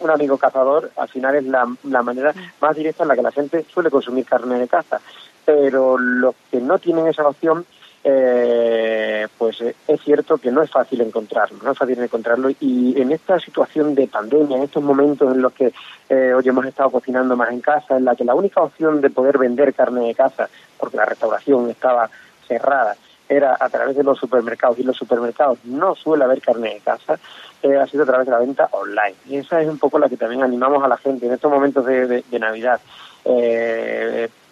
un 0.00 0.10
amigo 0.10 0.38
cazador, 0.38 0.90
al 0.96 1.08
final 1.08 1.36
es 1.36 1.44
la, 1.44 1.66
la 1.84 2.02
manera 2.02 2.34
más 2.60 2.76
directa 2.76 3.04
en 3.04 3.08
la 3.08 3.16
que 3.16 3.22
la 3.22 3.32
gente 3.32 3.64
suele 3.72 3.90
consumir 3.90 4.24
carne 4.24 4.58
de 4.58 4.68
caza. 4.68 5.00
Pero 5.44 5.98
los 5.98 6.34
que 6.50 6.60
no 6.60 6.78
tienen 6.78 7.08
esa 7.08 7.26
opción 7.26 7.66
eh, 8.04 9.28
pues 9.38 9.60
eh, 9.60 9.76
es 9.86 10.00
cierto 10.00 10.38
que 10.38 10.50
no 10.50 10.62
es 10.62 10.70
fácil 10.70 11.00
encontrarlo, 11.02 11.58
no 11.62 11.70
es 11.70 11.78
fácil 11.78 12.00
encontrarlo 12.00 12.50
y 12.60 13.00
en 13.00 13.12
esta 13.12 13.38
situación 13.38 13.94
de 13.94 14.08
pandemia, 14.08 14.56
en 14.56 14.64
estos 14.64 14.82
momentos 14.82 15.32
en 15.32 15.40
los 15.40 15.52
que 15.52 15.72
eh, 16.08 16.34
hoy 16.34 16.48
hemos 16.48 16.66
estado 16.66 16.90
cocinando 16.90 17.36
más 17.36 17.50
en 17.50 17.60
casa, 17.60 17.96
en 17.96 18.04
la 18.04 18.16
que 18.16 18.24
la 18.24 18.34
única 18.34 18.60
opción 18.60 19.00
de 19.00 19.10
poder 19.10 19.38
vender 19.38 19.72
carne 19.72 20.08
de 20.08 20.14
casa, 20.14 20.48
porque 20.78 20.96
la 20.96 21.04
restauración 21.04 21.70
estaba 21.70 22.10
cerrada, 22.48 22.96
era 23.28 23.56
a 23.58 23.68
través 23.68 23.96
de 23.96 24.02
los 24.02 24.18
supermercados 24.18 24.78
y 24.80 24.82
los 24.82 24.96
supermercados 24.96 25.58
no 25.64 25.94
suele 25.94 26.24
haber 26.24 26.40
carne 26.40 26.74
de 26.74 26.80
casa, 26.80 27.18
eh, 27.62 27.76
ha 27.76 27.86
sido 27.86 28.02
a 28.02 28.06
través 28.06 28.26
de 28.26 28.32
la 28.32 28.40
venta 28.40 28.68
online. 28.72 29.14
Y 29.28 29.36
esa 29.36 29.62
es 29.62 29.68
un 29.68 29.78
poco 29.78 29.98
la 30.00 30.08
que 30.08 30.16
también 30.16 30.42
animamos 30.42 30.82
a 30.82 30.88
la 30.88 30.96
gente 30.96 31.26
en 31.26 31.32
estos 31.32 31.50
momentos 31.50 31.86
de, 31.86 32.24
Navidad. 32.32 32.80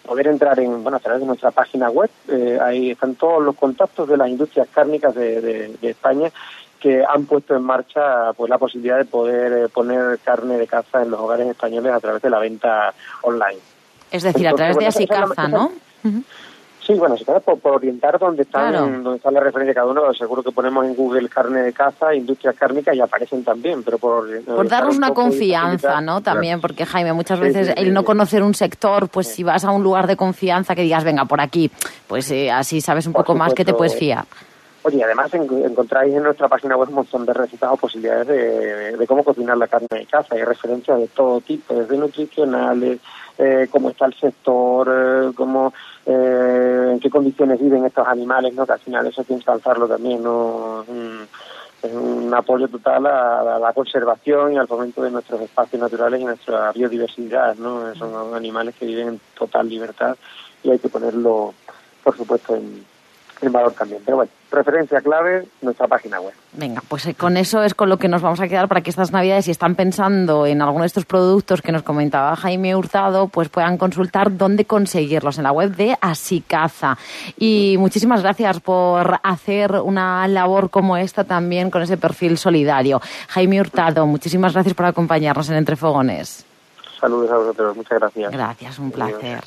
Poder 0.05 0.27
entrar 0.27 0.59
en, 0.59 0.83
bueno, 0.83 0.97
a 0.97 0.99
través 0.99 1.21
de 1.21 1.27
nuestra 1.27 1.51
página 1.51 1.89
web. 1.89 2.09
Eh, 2.27 2.57
ahí 2.61 2.91
están 2.91 3.15
todos 3.15 3.43
los 3.43 3.55
contactos 3.55 4.07
de 4.07 4.17
las 4.17 4.29
industrias 4.29 4.67
cárnicas 4.73 5.13
de, 5.15 5.77
España 5.81 6.31
que 6.79 7.03
han 7.07 7.25
puesto 7.25 7.55
en 7.55 7.61
marcha 7.61 8.33
pues 8.33 8.49
la 8.49 8.57
posibilidad 8.57 8.97
de 8.97 9.05
poder 9.05 9.65
eh, 9.65 9.69
poner 9.69 10.17
carne 10.19 10.57
de 10.57 10.65
caza 10.65 11.03
en 11.03 11.11
los 11.11 11.19
hogares 11.19 11.47
españoles 11.47 11.93
a 11.93 11.99
través 11.99 12.21
de 12.23 12.29
la 12.29 12.39
venta 12.39 12.93
online. 13.21 13.59
Es 14.09 14.23
decir, 14.23 14.47
a 14.47 14.53
través 14.53 14.77
de 14.77 14.87
Así 14.87 15.05
Caza, 15.05 15.47
¿no? 15.47 15.71
Sí, 16.91 16.99
bueno, 16.99 17.15
se 17.15 17.23
trata 17.23 17.39
por, 17.55 17.75
orientar 17.75 18.19
dónde 18.19 18.43
están, 18.43 19.01
dónde 19.01 19.17
está 19.17 19.31
la 19.31 19.39
referencia 19.39 19.69
de 19.69 19.75
cada 19.75 19.87
uno. 19.87 20.13
Seguro 20.13 20.43
que 20.43 20.51
ponemos 20.51 20.85
en 20.85 20.93
Google 20.93 21.29
carne 21.29 21.61
de 21.61 21.71
caza, 21.71 22.13
industrias 22.13 22.53
cárnicas 22.55 22.93
y 22.95 22.99
aparecen 22.99 23.45
también, 23.45 23.81
pero 23.81 23.97
por... 23.97 24.43
Por 24.43 24.67
darnos 24.67 24.97
una 24.97 25.13
confianza, 25.13 26.01
¿no? 26.01 26.21
También, 26.21 26.59
porque 26.59 26.85
Jaime, 26.85 27.13
muchas 27.13 27.39
veces 27.39 27.73
el 27.77 27.93
no 27.93 28.03
conocer 28.03 28.43
un 28.43 28.53
sector, 28.53 29.07
pues 29.07 29.27
si 29.27 29.43
vas 29.43 29.63
a 29.63 29.71
un 29.71 29.83
lugar 29.83 30.05
de 30.05 30.17
confianza 30.17 30.75
que 30.75 30.81
digas, 30.81 31.05
venga, 31.05 31.23
por 31.23 31.39
aquí, 31.39 31.71
pues 32.07 32.29
eh, 32.31 32.51
así 32.51 32.81
sabes 32.81 33.07
un 33.07 33.13
poco 33.13 33.35
más 33.35 33.53
que 33.53 33.63
te 33.63 33.73
puedes 33.73 33.95
fiar. 33.95 34.25
Oye, 34.83 35.03
además 35.03 35.31
encontráis 35.33 36.13
en 36.13 36.23
nuestra 36.23 36.47
página 36.47 36.75
web 36.75 36.89
un 36.89 36.95
montón 36.95 37.23
de 37.25 37.33
recetas 37.33 37.69
o 37.71 37.77
posibilidades 37.77 38.27
de, 38.97 39.05
cómo 39.07 39.23
cocinar 39.23 39.55
la 39.55 39.67
carne 39.67 39.87
de 39.91 40.05
caza. 40.07 40.35
Hay 40.35 40.43
referencias 40.43 40.99
de 40.99 41.07
todo 41.07 41.39
tipo, 41.39 41.75
desde 41.75 41.95
nutricionales, 41.97 42.99
eh, 43.43 43.67
cómo 43.71 43.89
está 43.89 44.05
el 44.05 44.13
sector, 44.13 44.87
eh, 44.87 45.31
cómo, 45.33 45.73
eh, 46.05 46.89
en 46.91 46.99
qué 46.99 47.09
condiciones 47.09 47.59
viven 47.59 47.83
estos 47.85 48.07
animales, 48.07 48.53
¿no? 48.53 48.67
que 48.67 48.73
al 48.73 48.79
final 48.79 49.07
eso 49.07 49.21
hay 49.21 49.25
que 49.25 49.33
instalarlo 49.33 49.87
también. 49.87 50.21
¿no? 50.21 50.85
es 51.81 51.91
un 51.91 52.31
apoyo 52.35 52.67
total 52.67 53.07
a, 53.07 53.57
la 53.57 53.73
conservación 53.73 54.53
y 54.53 54.57
al 54.57 54.67
fomento 54.67 55.01
de 55.01 55.09
nuestros 55.09 55.41
espacios 55.41 55.81
naturales 55.81 56.21
y 56.21 56.25
nuestra 56.25 56.71
biodiversidad. 56.71 57.55
¿no? 57.55 57.95
Son 57.95 58.35
animales 58.35 58.75
que 58.75 58.85
viven 58.85 59.07
en 59.07 59.21
total 59.35 59.67
libertad 59.67 60.15
y 60.61 60.69
hay 60.69 60.77
que 60.77 60.89
ponerlo, 60.89 61.55
por 62.03 62.15
supuesto, 62.15 62.55
en 62.55 62.85
en 63.41 63.51
valor 63.51 63.73
también. 63.73 64.01
Pero 64.05 64.17
bueno, 64.17 64.31
referencia 64.51 65.01
clave, 65.01 65.47
nuestra 65.61 65.87
página 65.87 66.19
web. 66.19 66.33
Venga, 66.53 66.81
pues 66.87 67.05
eh, 67.05 67.13
con 67.13 67.37
eso 67.37 67.63
es 67.63 67.73
con 67.73 67.89
lo 67.89 67.97
que 67.97 68.07
nos 68.07 68.21
vamos 68.21 68.39
a 68.39 68.47
quedar 68.47 68.67
para 68.67 68.81
que 68.81 68.89
estas 68.89 69.11
navidades, 69.11 69.45
si 69.45 69.51
están 69.51 69.75
pensando 69.75 70.45
en 70.45 70.61
alguno 70.61 70.83
de 70.83 70.87
estos 70.87 71.05
productos 71.05 71.61
que 71.61 71.71
nos 71.71 71.83
comentaba 71.83 72.35
Jaime 72.35 72.75
Hurtado, 72.75 73.27
pues 73.27 73.49
puedan 73.49 73.77
consultar 73.77 74.37
dónde 74.37 74.65
conseguirlos 74.65 75.37
en 75.37 75.43
la 75.43 75.51
web 75.51 75.75
de 75.75 75.97
Asicaza. 76.01 76.97
Y 77.37 77.75
muchísimas 77.79 78.21
gracias 78.21 78.59
por 78.59 79.19
hacer 79.23 79.71
una 79.71 80.27
labor 80.27 80.69
como 80.69 80.97
esta 80.97 81.23
también 81.23 81.71
con 81.71 81.81
ese 81.81 81.97
perfil 81.97 82.37
solidario. 82.37 83.01
Jaime 83.29 83.61
Hurtado, 83.61 84.05
muchísimas 84.05 84.53
gracias 84.53 84.75
por 84.75 84.85
acompañarnos 84.85 85.49
en 85.49 85.55
Entre 85.55 85.75
Fogones. 85.75 86.50
Saludos 87.01 87.31
a 87.31 87.37
vosotros, 87.37 87.75
muchas 87.75 87.99
gracias. 87.99 88.31
Gracias, 88.31 88.77
un 88.77 88.91
placer. 88.91 89.43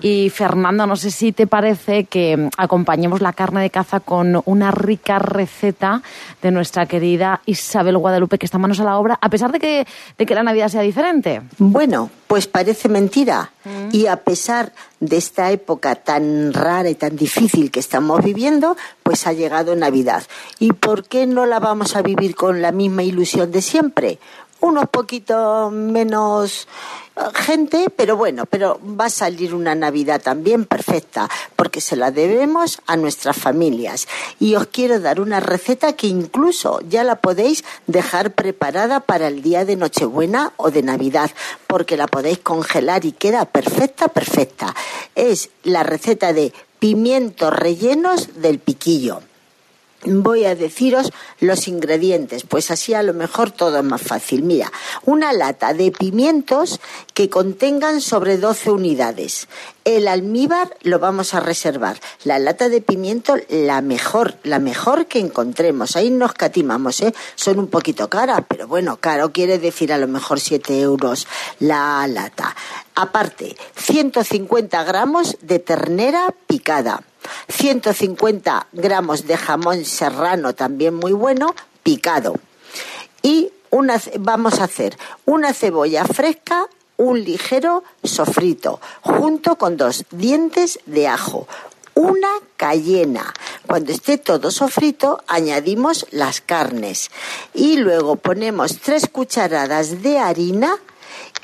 y 0.00 0.30
Fernando, 0.30 0.84
no 0.84 0.96
sé 0.96 1.12
si 1.12 1.30
te 1.30 1.46
parece 1.46 2.06
que 2.06 2.50
acompañemos 2.58 3.20
la 3.20 3.32
carne 3.32 3.62
de 3.62 3.70
caza 3.70 4.00
con 4.00 4.42
una 4.46 4.72
rica 4.72 5.20
receta 5.20 6.02
de 6.42 6.50
nuestra 6.50 6.86
querida 6.86 7.40
Isabel 7.46 7.98
Guadalupe, 7.98 8.36
que 8.36 8.46
está 8.46 8.58
manos 8.58 8.80
a 8.80 8.84
la 8.84 8.98
obra, 8.98 9.16
a 9.20 9.28
pesar 9.28 9.52
de 9.52 9.60
que, 9.60 9.86
de 10.18 10.26
que 10.26 10.34
la 10.34 10.42
Navidad 10.42 10.68
sea 10.68 10.82
diferente. 10.82 11.42
Bueno, 11.58 12.10
pues 12.26 12.48
parece 12.48 12.88
mentira. 12.88 13.52
Mm. 13.64 13.88
Y 13.92 14.06
a 14.06 14.16
pesar 14.16 14.72
de 14.98 15.16
esta 15.16 15.50
época 15.52 15.94
tan 15.96 16.52
rara 16.52 16.88
y 16.88 16.94
tan 16.94 17.14
difícil 17.14 17.70
que 17.70 17.78
estamos 17.78 18.24
viviendo, 18.24 18.76
pues 19.02 19.26
ha 19.26 19.32
llegado 19.32 19.76
Navidad. 19.76 20.24
¿Y 20.58 20.72
por 20.72 21.04
qué 21.04 21.26
no 21.26 21.46
la 21.46 21.60
vamos 21.60 21.94
a 21.94 22.02
vivir 22.02 22.34
con 22.34 22.62
la 22.62 22.72
misma 22.72 23.02
ilusión 23.02 23.52
de 23.52 23.62
siempre? 23.62 24.18
Unos 24.62 24.88
poquitos 24.88 25.72
menos 25.72 26.68
eh, 27.16 27.20
gente, 27.34 27.90
pero 27.94 28.16
bueno, 28.16 28.46
pero 28.46 28.80
va 28.98 29.06
a 29.06 29.10
salir 29.10 29.54
una 29.54 29.74
Navidad 29.74 30.22
también 30.22 30.64
perfecta, 30.64 31.28
porque 31.56 31.80
se 31.80 31.96
la 31.96 32.10
debemos 32.10 32.80
a 32.86 32.96
nuestras 32.96 33.36
familias. 33.36 34.08
Y 34.38 34.54
os 34.54 34.68
quiero 34.68 35.00
dar 35.00 35.20
una 35.20 35.40
receta 35.40 35.94
que 35.94 36.06
incluso 36.06 36.80
ya 36.88 37.04
la 37.04 37.16
podéis 37.16 37.64
dejar 37.86 38.32
preparada 38.34 39.00
para 39.00 39.28
el 39.28 39.42
día 39.42 39.64
de 39.64 39.76
Nochebuena 39.76 40.52
o 40.56 40.70
de 40.70 40.82
Navidad, 40.82 41.30
porque 41.66 41.96
la 41.96 42.06
podéis 42.06 42.38
congelar 42.38 43.04
y 43.04 43.12
queda 43.12 43.44
perfecta, 43.44 44.08
perfecta. 44.08 44.74
Es 45.16 45.50
la 45.64 45.82
receta 45.82 46.32
de 46.32 46.52
pimientos 46.78 47.52
rellenos 47.52 48.40
del 48.40 48.60
piquillo 48.60 49.22
voy 50.04 50.44
a 50.44 50.54
deciros 50.54 51.12
los 51.40 51.68
ingredientes, 51.68 52.44
pues 52.44 52.70
así 52.70 52.94
a 52.94 53.02
lo 53.02 53.14
mejor 53.14 53.50
todo 53.50 53.78
es 53.78 53.84
más 53.84 54.02
fácil. 54.02 54.42
Mira, 54.42 54.70
una 55.04 55.32
lata 55.32 55.74
de 55.74 55.92
pimientos 55.92 56.80
que 57.14 57.28
contengan 57.28 58.00
sobre 58.00 58.38
12 58.38 58.70
unidades. 58.70 59.48
El 59.84 60.06
almíbar 60.06 60.76
lo 60.82 60.98
vamos 60.98 61.34
a 61.34 61.40
reservar. 61.40 62.00
La 62.24 62.38
lata 62.38 62.68
de 62.68 62.80
pimiento, 62.80 63.36
la 63.48 63.80
mejor, 63.80 64.36
la 64.44 64.58
mejor 64.58 65.06
que 65.06 65.18
encontremos. 65.18 65.96
Ahí 65.96 66.10
nos 66.10 66.34
catimamos, 66.34 67.00
¿eh? 67.00 67.12
Son 67.34 67.58
un 67.58 67.66
poquito 67.66 68.08
caras, 68.08 68.42
pero 68.46 68.68
bueno, 68.68 68.96
caro 68.98 69.32
quiere 69.32 69.58
decir 69.58 69.92
a 69.92 69.98
lo 69.98 70.06
mejor 70.06 70.38
7 70.38 70.80
euros 70.80 71.26
la 71.58 72.06
lata. 72.06 72.54
Aparte, 72.94 73.56
150 73.76 74.84
gramos 74.84 75.36
de 75.40 75.58
ternera 75.58 76.32
picada 76.46 77.02
150 77.48 78.68
gramos 78.72 79.26
de 79.26 79.36
jamón 79.36 79.84
serrano, 79.84 80.54
también 80.54 80.94
muy 80.94 81.12
bueno, 81.12 81.54
picado. 81.82 82.34
Y 83.22 83.50
una, 83.70 84.00
vamos 84.18 84.60
a 84.60 84.64
hacer 84.64 84.96
una 85.24 85.52
cebolla 85.54 86.04
fresca, 86.04 86.66
un 86.96 87.22
ligero 87.22 87.84
sofrito, 88.04 88.80
junto 89.00 89.56
con 89.56 89.76
dos 89.76 90.04
dientes 90.10 90.78
de 90.86 91.08
ajo, 91.08 91.48
una 91.94 92.28
cayena. 92.56 93.32
Cuando 93.66 93.92
esté 93.92 94.18
todo 94.18 94.50
sofrito, 94.50 95.22
añadimos 95.26 96.06
las 96.10 96.40
carnes 96.40 97.10
y 97.54 97.76
luego 97.76 98.16
ponemos 98.16 98.78
tres 98.78 99.08
cucharadas 99.08 100.02
de 100.02 100.18
harina 100.18 100.76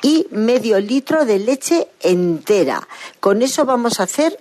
y 0.01 0.27
medio 0.31 0.79
litro 0.79 1.25
de 1.25 1.39
leche 1.39 1.87
entera. 2.01 2.87
Con 3.19 3.41
eso 3.41 3.65
vamos 3.65 3.99
a 3.99 4.03
hacer 4.03 4.39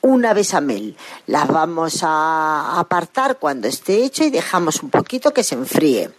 una 0.00 0.34
besamel. 0.34 0.96
Las 1.26 1.48
vamos 1.48 2.00
a 2.02 2.78
apartar 2.78 3.38
cuando 3.38 3.68
esté 3.68 4.04
hecho 4.04 4.24
y 4.24 4.30
dejamos 4.30 4.82
un 4.82 4.90
poquito 4.90 5.32
que 5.32 5.44
se 5.44 5.54
enfríe. 5.54 6.10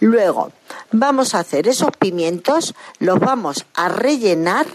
Luego 0.00 0.52
vamos 0.92 1.34
a 1.34 1.40
hacer 1.40 1.68
esos 1.68 1.90
pimientos, 1.96 2.74
los 2.98 3.20
vamos 3.20 3.66
a 3.74 3.88
rellenar 3.88 4.66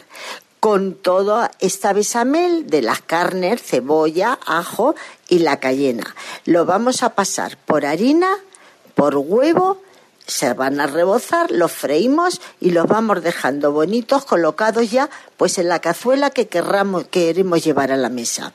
con 0.60 0.96
toda 0.96 1.52
esta 1.60 1.94
besamel 1.94 2.68
de 2.68 2.82
las 2.82 3.02
carnes, 3.02 3.62
cebolla, 3.62 4.40
ajo 4.46 4.96
y 5.30 5.40
la 5.40 5.60
cayena. 5.60 6.16
Lo 6.46 6.66
vamos 6.66 7.04
a 7.04 7.14
pasar 7.14 7.58
por 7.66 7.86
harina, 7.86 8.30
por 8.96 9.16
huevo 9.16 9.82
se 10.26 10.54
van 10.54 10.80
a 10.80 10.88
rebozar, 10.88 11.52
los 11.52 11.72
freímos 11.72 12.42
y 12.60 12.72
los 12.72 12.88
vamos 12.88 13.22
dejando 13.22 13.72
bonitos, 13.72 14.26
colocados 14.26 14.90
ya 14.90 15.10
pues 15.38 15.58
en 15.58 15.70
la 15.70 15.80
cazuela 15.80 16.30
que 16.30 16.48
querramos, 16.48 17.08
queremos 17.08 17.64
llevar 17.64 17.92
a 17.92 17.98
la 17.98 18.10
mesa. 18.10 18.54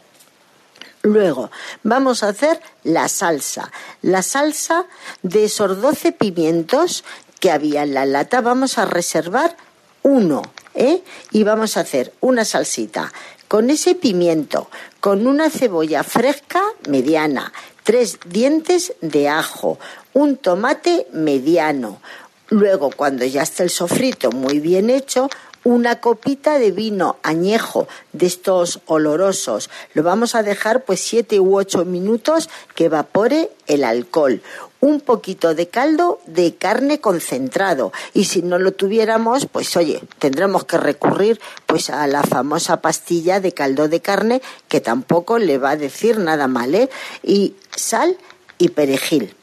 Luego 1.02 1.50
vamos 1.82 2.22
a 2.22 2.28
hacer 2.28 2.60
la 2.84 3.08
salsa. 3.08 3.72
La 4.02 4.22
salsa 4.22 4.86
de 5.22 5.44
esos 5.44 5.80
12 5.80 6.12
pimientos 6.12 7.04
que 7.38 7.50
había 7.50 7.84
en 7.84 7.94
la 7.94 8.04
lata, 8.04 8.42
vamos 8.42 8.76
a 8.76 8.84
reservar 8.84 9.56
uno, 10.02 10.42
¿eh? 10.74 11.02
Y 11.30 11.44
vamos 11.44 11.76
a 11.76 11.80
hacer 11.80 12.12
una 12.20 12.44
salsita 12.44 13.12
con 13.48 13.70
ese 13.70 13.94
pimiento, 13.94 14.68
con 15.00 15.26
una 15.26 15.50
cebolla 15.50 16.04
fresca 16.04 16.62
mediana, 16.88 17.52
tres 17.90 18.20
dientes 18.24 18.92
de 19.00 19.28
ajo, 19.28 19.76
un 20.12 20.36
tomate 20.36 21.08
mediano. 21.12 22.00
Luego, 22.48 22.92
cuando 22.92 23.24
ya 23.24 23.42
está 23.42 23.64
el 23.64 23.70
sofrito 23.70 24.30
muy 24.30 24.60
bien 24.60 24.90
hecho, 24.90 25.28
una 25.64 26.00
copita 26.00 26.58
de 26.58 26.70
vino 26.70 27.16
añejo 27.22 27.86
de 28.12 28.26
estos 28.26 28.80
olorosos. 28.86 29.70
Lo 29.94 30.02
vamos 30.02 30.34
a 30.34 30.42
dejar 30.42 30.84
pues 30.84 31.00
siete 31.00 31.40
u 31.40 31.56
ocho 31.56 31.84
minutos 31.84 32.48
que 32.74 32.86
evapore 32.86 33.50
el 33.66 33.84
alcohol. 33.84 34.42
Un 34.80 35.00
poquito 35.00 35.54
de 35.54 35.68
caldo 35.68 36.20
de 36.26 36.54
carne 36.54 37.00
concentrado. 37.00 37.92
Y 38.14 38.24
si 38.24 38.40
no 38.40 38.58
lo 38.58 38.72
tuviéramos, 38.72 39.46
pues 39.46 39.76
oye, 39.76 40.02
tendremos 40.18 40.64
que 40.64 40.78
recurrir 40.78 41.38
pues 41.66 41.90
a 41.90 42.06
la 42.06 42.22
famosa 42.22 42.80
pastilla 42.80 43.40
de 43.40 43.52
caldo 43.52 43.88
de 43.88 44.00
carne 44.00 44.40
que 44.68 44.80
tampoco 44.80 45.38
le 45.38 45.58
va 45.58 45.70
a 45.70 45.76
decir 45.76 46.18
nada 46.18 46.48
mal, 46.48 46.74
¿eh? 46.74 46.88
Y 47.22 47.54
sal 47.76 48.16
y 48.56 48.70
perejil. 48.70 49.34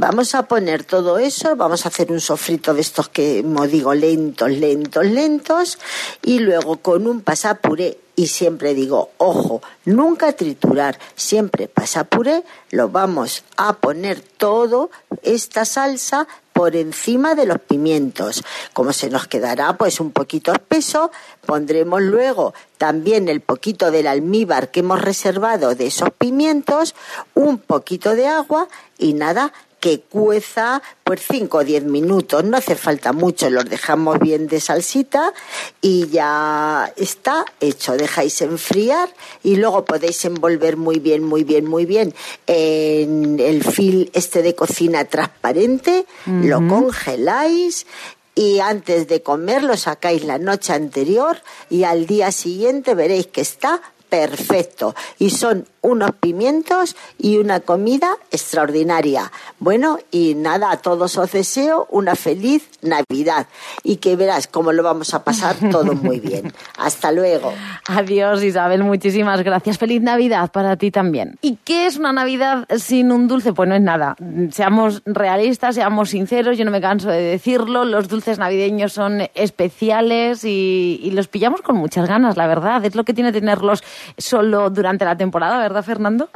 Vamos 0.00 0.36
a 0.36 0.44
poner 0.44 0.84
todo 0.84 1.18
eso, 1.18 1.56
vamos 1.56 1.84
a 1.84 1.88
hacer 1.88 2.12
un 2.12 2.20
sofrito 2.20 2.72
de 2.72 2.82
estos 2.82 3.08
que, 3.08 3.42
como 3.42 3.66
digo, 3.66 3.94
lentos, 3.94 4.48
lentos, 4.48 5.04
lentos, 5.04 5.78
y 6.22 6.38
luego 6.38 6.76
con 6.76 7.08
un 7.08 7.20
pasapuré, 7.20 7.98
y 8.14 8.28
siempre 8.28 8.74
digo, 8.74 9.10
ojo, 9.18 9.60
nunca 9.84 10.32
triturar, 10.34 11.00
siempre 11.16 11.66
pasapuré, 11.66 12.44
lo 12.70 12.90
vamos 12.90 13.42
a 13.56 13.72
poner 13.72 14.20
todo, 14.20 14.90
esta 15.24 15.64
salsa, 15.64 16.28
por 16.58 16.74
encima 16.74 17.36
de 17.36 17.46
los 17.46 17.60
pimientos. 17.60 18.42
Como 18.72 18.92
se 18.92 19.10
nos 19.10 19.28
quedará 19.28 19.76
pues 19.76 20.00
un 20.00 20.10
poquito 20.10 20.52
espeso, 20.52 21.12
pondremos 21.46 22.02
luego 22.02 22.52
también 22.78 23.28
el 23.28 23.40
poquito 23.40 23.92
del 23.92 24.08
almíbar 24.08 24.72
que 24.72 24.80
hemos 24.80 25.00
reservado 25.00 25.76
de 25.76 25.86
esos 25.86 26.10
pimientos, 26.10 26.96
un 27.34 27.58
poquito 27.58 28.16
de 28.16 28.26
agua 28.26 28.66
y 28.98 29.12
nada, 29.12 29.52
que 29.80 30.00
cueza 30.00 30.82
por 31.04 31.18
5 31.18 31.58
o 31.58 31.64
10 31.64 31.84
minutos, 31.84 32.44
no 32.44 32.56
hace 32.56 32.74
falta 32.74 33.12
mucho, 33.12 33.48
los 33.50 33.64
dejamos 33.64 34.18
bien 34.18 34.48
de 34.48 34.60
salsita 34.60 35.32
y 35.80 36.08
ya 36.08 36.92
está 36.96 37.44
hecho, 37.60 37.96
dejáis 37.96 38.40
enfriar 38.42 39.08
y 39.42 39.56
luego 39.56 39.84
podéis 39.84 40.24
envolver 40.24 40.76
muy 40.76 40.98
bien, 40.98 41.22
muy 41.24 41.44
bien, 41.44 41.64
muy 41.64 41.86
bien 41.86 42.14
en 42.46 43.38
el 43.40 43.62
fil 43.64 44.10
este 44.14 44.42
de 44.42 44.54
cocina 44.54 45.04
transparente, 45.04 46.06
lo 46.26 46.66
congeláis 46.66 47.86
y 48.34 48.60
antes 48.60 49.08
de 49.08 49.22
comer 49.22 49.64
lo 49.64 49.76
sacáis 49.76 50.24
la 50.24 50.38
noche 50.38 50.72
anterior 50.72 51.38
y 51.70 51.84
al 51.84 52.06
día 52.06 52.30
siguiente 52.30 52.94
veréis 52.94 53.26
que 53.26 53.40
está 53.40 53.80
perfecto. 54.08 54.94
Y 55.18 55.30
son 55.30 55.66
unos 55.82 56.12
pimientos 56.20 56.96
y 57.18 57.38
una 57.38 57.60
comida 57.60 58.16
extraordinaria. 58.30 59.30
Bueno, 59.58 59.98
y 60.10 60.34
nada, 60.34 60.70
a 60.70 60.76
todos 60.78 61.16
os 61.16 61.32
deseo 61.32 61.86
una 61.90 62.14
feliz 62.14 62.68
Navidad 62.82 63.46
y 63.82 63.96
que 63.96 64.16
verás 64.16 64.46
cómo 64.46 64.72
lo 64.72 64.82
vamos 64.82 65.14
a 65.14 65.24
pasar 65.24 65.56
todo 65.70 65.94
muy 65.94 66.20
bien. 66.28 66.52
Hasta 66.78 67.12
luego. 67.12 67.52
Adiós 67.86 68.42
Isabel, 68.42 68.84
muchísimas 68.84 69.42
gracias. 69.42 69.78
Feliz 69.78 70.02
Navidad 70.02 70.50
para 70.52 70.76
ti 70.76 70.90
también. 70.90 71.38
¿Y 71.42 71.56
qué 71.64 71.86
es 71.86 71.96
una 71.96 72.12
Navidad 72.12 72.66
sin 72.78 73.12
un 73.12 73.28
dulce? 73.28 73.52
Pues 73.52 73.68
no 73.68 73.74
es 73.74 73.82
nada. 73.82 74.16
Seamos 74.50 75.02
realistas, 75.04 75.74
seamos 75.74 76.10
sinceros, 76.10 76.56
yo 76.58 76.64
no 76.64 76.70
me 76.70 76.80
canso 76.80 77.08
de 77.10 77.20
decirlo, 77.20 77.84
los 77.84 78.08
dulces 78.08 78.38
navideños 78.38 78.92
son 78.92 79.22
especiales 79.34 80.44
y, 80.44 81.00
y 81.02 81.10
los 81.12 81.28
pillamos 81.28 81.62
con 81.62 81.76
muchas 81.76 82.08
ganas, 82.08 82.36
la 82.36 82.46
verdad. 82.46 82.84
Es 82.84 82.94
lo 82.94 83.04
que 83.04 83.14
tiene 83.14 83.32
tenerlos 83.32 83.82
solo 84.16 84.70
durante 84.70 85.04
la 85.04 85.16
temporada, 85.16 85.58
¿verdad, 85.58 85.67
Fernando? 85.82 86.30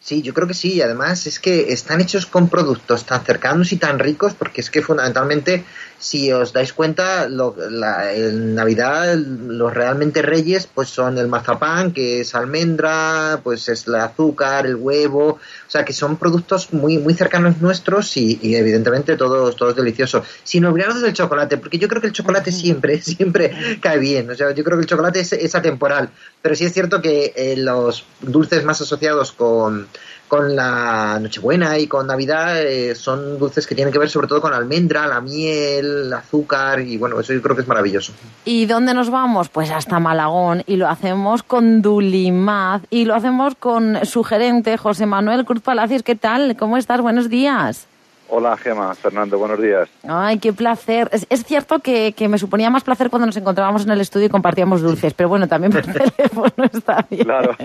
Sí, 0.00 0.22
yo 0.22 0.32
creo 0.32 0.48
que 0.48 0.54
sí. 0.54 0.80
Además 0.80 1.26
es 1.26 1.38
que 1.38 1.72
están 1.72 2.00
hechos 2.00 2.26
con 2.26 2.48
productos 2.48 3.04
tan 3.04 3.22
cercanos 3.24 3.72
y 3.72 3.76
tan 3.76 3.98
ricos, 3.98 4.34
porque 4.34 4.62
es 4.62 4.70
que 4.70 4.82
fundamentalmente, 4.82 5.64
si 6.00 6.32
os 6.32 6.54
dais 6.54 6.72
cuenta, 6.72 7.28
lo, 7.28 7.54
la, 7.68 8.14
en 8.14 8.54
Navidad 8.54 9.14
los 9.16 9.72
realmente 9.72 10.22
reyes 10.22 10.66
pues 10.66 10.88
son 10.88 11.18
el 11.18 11.28
mazapán, 11.28 11.92
que 11.92 12.22
es 12.22 12.34
almendra, 12.34 13.40
pues 13.44 13.68
es 13.68 13.86
el 13.86 13.96
azúcar, 13.96 14.64
el 14.64 14.76
huevo, 14.76 15.28
o 15.28 15.38
sea 15.70 15.84
que 15.84 15.92
son 15.92 16.16
productos 16.16 16.72
muy 16.72 16.96
muy 16.96 17.12
cercanos 17.12 17.60
nuestros 17.60 18.16
y, 18.16 18.38
y 18.40 18.54
evidentemente 18.56 19.18
todos 19.18 19.54
todos 19.56 19.76
deliciosos. 19.76 20.26
Sin 20.42 20.64
olvidarnos 20.64 21.02
del 21.02 21.12
chocolate, 21.12 21.58
porque 21.58 21.78
yo 21.78 21.86
creo 21.86 22.00
que 22.00 22.08
el 22.08 22.14
chocolate 22.14 22.50
siempre 22.50 23.00
siempre 23.02 23.78
cae 23.80 23.98
bien. 23.98 24.30
O 24.30 24.34
sea, 24.34 24.52
yo 24.52 24.64
creo 24.64 24.78
que 24.78 24.82
el 24.82 24.88
chocolate 24.88 25.20
es, 25.20 25.34
es 25.34 25.54
atemporal, 25.54 26.08
pero 26.40 26.54
sí 26.54 26.64
es 26.64 26.72
cierto 26.72 27.02
que 27.02 27.34
eh, 27.36 27.56
los 27.58 28.06
dulces 28.22 28.64
más 28.64 28.80
asociados 28.80 29.32
con 29.32 29.86
con 30.30 30.54
la 30.54 31.18
Nochebuena 31.20 31.76
y 31.76 31.88
con 31.88 32.06
Navidad 32.06 32.62
eh, 32.62 32.94
son 32.94 33.36
dulces 33.36 33.66
que 33.66 33.74
tienen 33.74 33.92
que 33.92 33.98
ver 33.98 34.08
sobre 34.08 34.28
todo 34.28 34.40
con 34.40 34.52
la 34.52 34.58
almendra, 34.58 35.08
la 35.08 35.20
miel, 35.20 36.04
el 36.06 36.12
azúcar 36.12 36.80
y 36.82 36.96
bueno, 36.98 37.18
eso 37.18 37.32
yo 37.32 37.42
creo 37.42 37.56
que 37.56 37.62
es 37.62 37.68
maravilloso. 37.68 38.12
¿Y 38.44 38.66
dónde 38.66 38.94
nos 38.94 39.10
vamos? 39.10 39.48
Pues 39.48 39.72
hasta 39.72 39.98
Malagón 39.98 40.62
y 40.68 40.76
lo 40.76 40.88
hacemos 40.88 41.42
con 41.42 41.82
Dulimaz 41.82 42.82
y 42.90 43.06
lo 43.06 43.16
hacemos 43.16 43.56
con 43.56 44.06
su 44.06 44.22
gerente 44.22 44.78
José 44.78 45.04
Manuel 45.04 45.44
Cruz 45.44 45.62
Palacios. 45.62 46.04
¿Qué 46.04 46.14
tal? 46.14 46.56
¿Cómo 46.56 46.76
estás? 46.76 47.00
Buenos 47.00 47.28
días. 47.28 47.88
Hola 48.28 48.56
Gema, 48.56 48.94
Fernando, 48.94 49.36
buenos 49.36 49.60
días. 49.60 49.88
Ay, 50.06 50.38
qué 50.38 50.52
placer. 50.52 51.08
Es, 51.10 51.26
es 51.28 51.42
cierto 51.42 51.80
que, 51.80 52.12
que, 52.12 52.28
me 52.28 52.38
suponía 52.38 52.70
más 52.70 52.84
placer 52.84 53.10
cuando 53.10 53.26
nos 53.26 53.36
encontrábamos 53.36 53.82
en 53.82 53.90
el 53.90 54.00
estudio 54.00 54.26
y 54.26 54.30
compartíamos 54.30 54.80
dulces, 54.80 55.12
pero 55.12 55.28
bueno, 55.28 55.48
también 55.48 55.72
por 55.72 55.82
teléfono 55.92 56.70
está 56.72 57.04
bien. 57.10 57.24
Claro. 57.24 57.56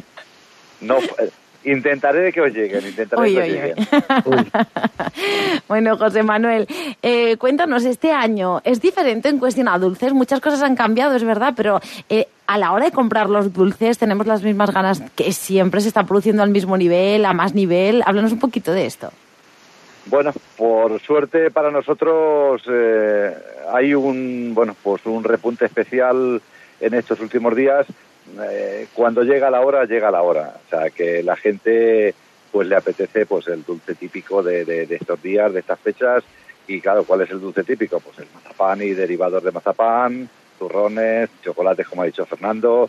no, 0.82 0.96
Intentaré 1.66 2.32
que 2.32 2.40
os 2.40 2.52
lleguen, 2.52 2.86
intentaré 2.86 3.22
uy, 3.22 3.34
que 3.34 3.40
os 3.40 3.48
lleguen. 3.48 3.74
Bueno, 5.68 5.98
José 5.98 6.22
Manuel, 6.22 6.68
eh, 7.02 7.36
cuéntanos, 7.38 7.84
este 7.84 8.12
año 8.12 8.60
es 8.62 8.80
diferente 8.80 9.28
en 9.28 9.38
cuestión 9.38 9.66
a 9.66 9.76
dulces, 9.76 10.12
muchas 10.12 10.40
cosas 10.40 10.62
han 10.62 10.76
cambiado, 10.76 11.16
es 11.16 11.24
verdad, 11.24 11.54
pero 11.56 11.80
eh, 12.08 12.28
a 12.46 12.56
la 12.56 12.70
hora 12.70 12.84
de 12.84 12.92
comprar 12.92 13.28
los 13.28 13.52
dulces 13.52 13.98
tenemos 13.98 14.28
las 14.28 14.44
mismas 14.44 14.72
ganas 14.72 15.02
que 15.16 15.32
siempre 15.32 15.80
se 15.80 15.88
está 15.88 16.04
produciendo 16.04 16.44
al 16.44 16.50
mismo 16.50 16.76
nivel, 16.76 17.24
a 17.24 17.32
más 17.32 17.52
nivel. 17.52 18.02
Háblanos 18.06 18.30
un 18.30 18.38
poquito 18.38 18.72
de 18.72 18.86
esto. 18.86 19.10
Bueno, 20.06 20.32
por 20.56 21.00
suerte 21.00 21.50
para 21.50 21.72
nosotros 21.72 22.62
eh, 22.70 23.36
hay 23.72 23.92
un 23.92 24.52
bueno 24.54 24.76
pues 24.80 25.04
un 25.04 25.24
repunte 25.24 25.64
especial 25.64 26.40
en 26.78 26.94
estos 26.94 27.18
últimos 27.18 27.56
días 27.56 27.86
eh, 28.42 28.86
cuando 28.94 29.22
llega 29.22 29.50
la 29.50 29.60
hora, 29.60 29.84
llega 29.84 30.10
la 30.10 30.22
hora. 30.22 30.54
O 30.66 30.68
sea, 30.70 30.90
que 30.90 31.22
la 31.22 31.36
gente 31.36 32.14
pues 32.50 32.68
le 32.68 32.76
apetece 32.76 33.26
pues 33.26 33.48
el 33.48 33.64
dulce 33.64 33.94
típico 33.94 34.42
de, 34.42 34.64
de, 34.64 34.86
de, 34.86 34.96
estos 34.96 35.22
días, 35.22 35.52
de 35.52 35.60
estas 35.60 35.78
fechas. 35.80 36.24
Y 36.66 36.80
claro, 36.80 37.04
¿cuál 37.04 37.22
es 37.22 37.30
el 37.30 37.40
dulce 37.40 37.64
típico? 37.64 38.00
Pues 38.00 38.18
el 38.18 38.26
mazapán 38.34 38.82
y 38.82 38.90
derivados 38.90 39.42
de 39.42 39.52
mazapán, 39.52 40.28
turrones, 40.58 41.30
chocolates, 41.42 41.86
como 41.86 42.02
ha 42.02 42.06
dicho 42.06 42.26
Fernando. 42.26 42.88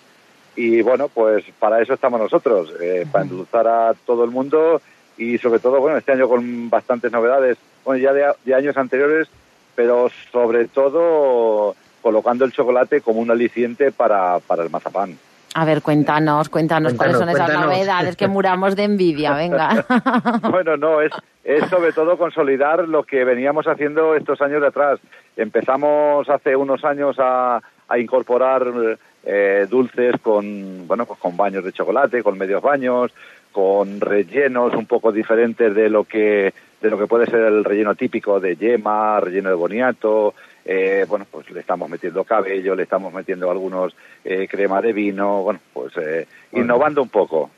Y 0.55 0.81
bueno, 0.81 1.07
pues 1.09 1.43
para 1.59 1.81
eso 1.81 1.93
estamos 1.93 2.19
nosotros, 2.19 2.73
eh, 2.81 3.05
para 3.11 3.23
endulzar 3.25 3.67
a 3.67 3.93
todo 3.93 4.23
el 4.23 4.31
mundo 4.31 4.81
y 5.17 5.37
sobre 5.37 5.59
todo, 5.59 5.79
bueno, 5.79 5.97
este 5.97 6.13
año 6.13 6.27
con 6.27 6.69
bastantes 6.69 7.11
novedades, 7.11 7.57
bueno, 7.85 8.01
ya 8.01 8.13
de, 8.13 8.33
de 8.43 8.55
años 8.55 8.75
anteriores, 8.77 9.27
pero 9.75 10.09
sobre 10.31 10.67
todo 10.67 11.75
colocando 12.01 12.45
el 12.45 12.51
chocolate 12.51 13.01
como 13.01 13.19
un 13.19 13.29
aliciente 13.29 13.91
para, 13.91 14.39
para 14.39 14.63
el 14.63 14.69
mazapán. 14.69 15.17
A 15.53 15.65
ver, 15.65 15.81
cuéntanos, 15.81 16.49
cuéntanos, 16.49 16.93
cuéntanos 16.93 16.93
cuáles 16.93 17.17
son 17.17 17.29
esas 17.29 17.47
cuéntanos. 17.47 17.71
novedades 17.71 18.15
que 18.15 18.27
muramos 18.27 18.75
de 18.75 18.83
envidia, 18.83 19.33
venga. 19.33 19.85
bueno, 20.51 20.77
no, 20.77 21.01
es, 21.01 21.11
es 21.43 21.67
sobre 21.69 21.93
todo 21.93 22.17
consolidar 22.17 22.87
lo 22.87 23.03
que 23.03 23.23
veníamos 23.23 23.67
haciendo 23.67 24.15
estos 24.15 24.41
años 24.41 24.61
de 24.61 24.67
atrás. 24.67 24.99
Empezamos 25.35 26.29
hace 26.29 26.55
unos 26.55 26.83
años 26.83 27.15
a, 27.19 27.61
a 27.87 27.97
incorporar 27.97 28.67
eh, 29.25 29.67
dulces 29.69 30.15
con, 30.21 30.87
bueno, 30.87 31.05
pues 31.05 31.19
con 31.19 31.35
baños 31.35 31.63
de 31.63 31.73
chocolate, 31.73 32.23
con 32.23 32.37
medios 32.37 32.61
baños, 32.61 33.11
con 33.51 33.99
rellenos 33.99 34.73
un 34.73 34.85
poco 34.85 35.11
diferentes 35.11 35.73
de 35.73 35.89
lo 35.89 36.03
que 36.03 36.53
de 36.81 36.89
lo 36.91 36.99
que 36.99 37.07
puede 37.07 37.25
ser 37.25 37.41
el 37.41 37.63
relleno 37.63 37.95
típico 37.95 38.39
de 38.39 38.55
yema, 38.55 39.19
relleno 39.19 39.49
de 39.49 39.55
boniato, 39.55 40.35
eh, 40.67 41.05
bueno, 41.07 41.25
pues 41.31 41.49
le 41.49 41.61
estamos 41.61 41.89
metiendo 41.89 42.25
cabello, 42.25 42.75
le 42.75 42.83
estamos 42.83 43.13
metiendo 43.13 43.49
algunos 43.49 43.95
eh, 44.25 44.47
crema 44.49 44.81
de 44.81 44.91
vino, 44.91 45.41
bueno, 45.41 45.59
pues 45.73 45.93
eh, 45.97 46.27
bueno. 46.51 46.65
innovando 46.65 47.01
un 47.01 47.09
poco. 47.09 47.49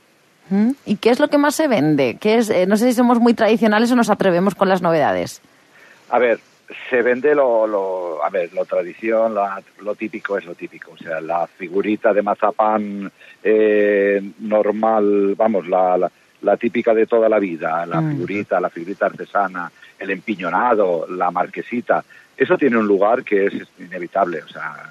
¿Y 0.85 0.95
qué 0.97 1.09
es 1.09 1.19
lo 1.19 1.27
que 1.27 1.37
más 1.37 1.55
se 1.55 1.67
vende? 1.67 2.17
¿Qué 2.19 2.37
es, 2.37 2.49
eh, 2.49 2.65
no 2.65 2.77
sé 2.77 2.87
si 2.87 2.93
somos 2.93 3.19
muy 3.19 3.33
tradicionales 3.33 3.91
o 3.91 3.95
nos 3.95 4.09
atrevemos 4.09 4.55
con 4.55 4.69
las 4.69 4.81
novedades. 4.81 5.41
A 6.09 6.17
ver, 6.17 6.39
se 6.89 7.01
vende 7.01 7.35
lo, 7.35 7.67
lo 7.67 8.23
a 8.23 8.29
ver, 8.29 8.53
lo 8.53 8.65
tradición, 8.65 9.35
la, 9.35 9.61
lo 9.81 9.95
típico 9.95 10.37
es 10.37 10.45
lo 10.45 10.55
típico, 10.55 10.91
o 10.91 10.97
sea, 10.97 11.21
la 11.21 11.45
figurita 11.47 12.13
de 12.13 12.21
mazapán 12.23 13.11
eh, 13.43 14.21
normal, 14.39 15.35
vamos, 15.35 15.67
la, 15.67 15.97
la, 15.97 16.11
la, 16.41 16.57
típica 16.57 16.93
de 16.93 17.05
toda 17.05 17.29
la 17.29 17.37
vida, 17.37 17.85
la 17.85 18.01
mm. 18.01 18.11
figurita, 18.11 18.59
la 18.59 18.69
figurita 18.69 19.05
artesana, 19.05 19.71
el 19.99 20.09
empiñonado, 20.09 21.07
la 21.09 21.29
marquesita, 21.29 22.03
eso 22.39 22.57
tiene 22.57 22.77
un 22.77 22.87
lugar 22.87 23.23
que 23.23 23.47
es 23.47 23.53
inevitable, 23.79 24.41
o 24.41 24.47
sea, 24.47 24.89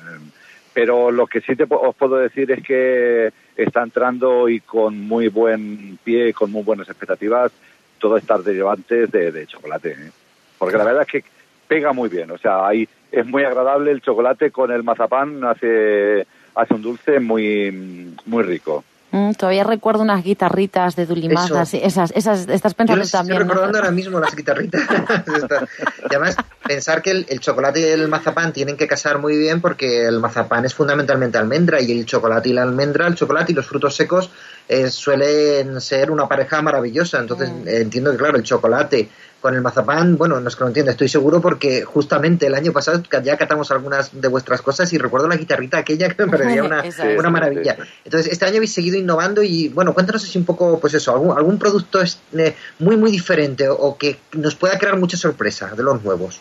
pero 0.74 1.10
lo 1.10 1.26
que 1.26 1.40
sí 1.40 1.56
te, 1.56 1.64
os 1.68 1.96
puedo 1.96 2.16
decir 2.16 2.50
es 2.52 2.62
que 2.62 3.32
está 3.56 3.82
entrando 3.82 4.48
y 4.48 4.60
con 4.60 5.00
muy 5.00 5.28
buen 5.28 5.98
pie, 6.04 6.34
con 6.34 6.52
muy 6.52 6.62
buenas 6.62 6.88
expectativas, 6.88 7.50
todas 7.98 8.22
estas 8.22 8.44
derivantes 8.44 9.10
de, 9.10 9.32
de 9.32 9.46
chocolate, 9.46 9.92
¿eh? 9.92 10.10
porque 10.58 10.76
la 10.76 10.84
verdad 10.84 11.02
es 11.02 11.08
que 11.08 11.24
pega 11.66 11.92
muy 11.92 12.10
bien, 12.10 12.30
o 12.30 12.38
sea, 12.38 12.66
ahí 12.66 12.86
es 13.10 13.26
muy 13.26 13.44
agradable 13.44 13.92
el 13.92 14.02
chocolate 14.02 14.50
con 14.50 14.70
el 14.70 14.82
mazapán, 14.82 15.42
hace, 15.44 16.26
hace 16.54 16.74
un 16.74 16.82
dulce 16.82 17.18
muy, 17.18 18.14
muy 18.26 18.42
rico. 18.42 18.84
Mm, 19.10 19.32
todavía 19.32 19.64
recuerdo 19.64 20.02
unas 20.02 20.22
guitarritas 20.22 20.94
de 20.94 21.06
Dulimaz, 21.06 21.50
esas, 21.72 22.12
esas, 22.14 22.46
estás 22.48 22.74
pensando 22.74 23.02
Yo 23.02 23.10
también. 23.10 23.40
Estoy 23.40 23.48
recordando 23.48 23.78
¿no? 23.78 23.84
ahora 23.84 23.90
mismo 23.90 24.20
las 24.20 24.36
guitarritas. 24.36 24.82
y 26.10 26.14
además, 26.14 26.36
pensar 26.68 27.02
que 27.02 27.10
el, 27.10 27.26
el, 27.28 27.40
chocolate 27.40 27.80
y 27.80 27.84
el 27.84 28.06
mazapán 28.06 28.52
tienen 28.52 28.76
que 28.76 28.86
casar 28.86 29.18
muy 29.18 29.36
bien 29.36 29.60
porque 29.60 30.06
el 30.06 30.20
mazapán 30.20 30.64
es 30.64 30.74
fundamentalmente 30.74 31.36
almendra 31.36 31.80
y 31.80 31.90
el 31.90 32.06
chocolate 32.06 32.50
y 32.50 32.52
la 32.52 32.62
almendra, 32.62 33.08
el 33.08 33.16
chocolate 33.16 33.50
y 33.50 33.54
los 33.56 33.66
frutos 33.66 33.96
secos 33.96 34.30
eh, 34.68 34.90
suelen 34.90 35.80
ser 35.80 36.10
una 36.10 36.28
pareja 36.28 36.60
maravillosa. 36.60 37.18
Entonces, 37.18 37.50
mm. 37.50 37.68
eh, 37.68 37.80
entiendo 37.80 38.10
que, 38.10 38.18
claro, 38.18 38.36
el 38.36 38.42
chocolate 38.42 39.08
con 39.40 39.54
el 39.54 39.62
mazapán, 39.62 40.18
bueno, 40.18 40.40
no 40.40 40.48
es 40.48 40.56
que 40.56 40.62
lo 40.62 40.68
entienda, 40.68 40.90
estoy 40.92 41.08
seguro 41.08 41.40
porque 41.40 41.84
justamente 41.84 42.46
el 42.46 42.54
año 42.54 42.72
pasado 42.72 43.02
ya 43.22 43.36
catamos 43.36 43.70
algunas 43.70 44.20
de 44.20 44.26
vuestras 44.28 44.60
cosas 44.62 44.92
y 44.92 44.98
recuerdo 44.98 45.28
la 45.28 45.36
guitarrita 45.36 45.78
aquella 45.78 46.08
que 46.08 46.26
me 46.26 46.30
parecía 46.36 46.64
una, 46.64 46.82
una 47.16 47.30
maravilla. 47.30 47.76
Entonces, 48.04 48.32
este 48.32 48.44
año 48.44 48.56
habéis 48.56 48.74
seguido 48.74 48.98
innovando 48.98 49.42
y, 49.42 49.68
bueno, 49.68 49.94
cuéntanos 49.94 50.24
así 50.24 50.36
un 50.38 50.44
poco, 50.44 50.78
pues 50.80 50.92
eso, 50.94 51.12
algún, 51.12 51.36
algún 51.36 51.58
producto 51.58 52.02
eh, 52.02 52.54
muy, 52.80 52.96
muy 52.96 53.10
diferente 53.10 53.68
o 53.68 53.96
que 53.96 54.18
nos 54.32 54.54
pueda 54.54 54.78
crear 54.78 54.98
mucha 54.98 55.16
sorpresa 55.16 55.72
de 55.74 55.82
los 55.82 56.02
nuevos. 56.02 56.40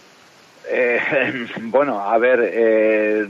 Eh, 0.70 1.48
bueno, 1.64 2.00
a 2.00 2.18
ver, 2.18 2.40
eh, 2.44 3.28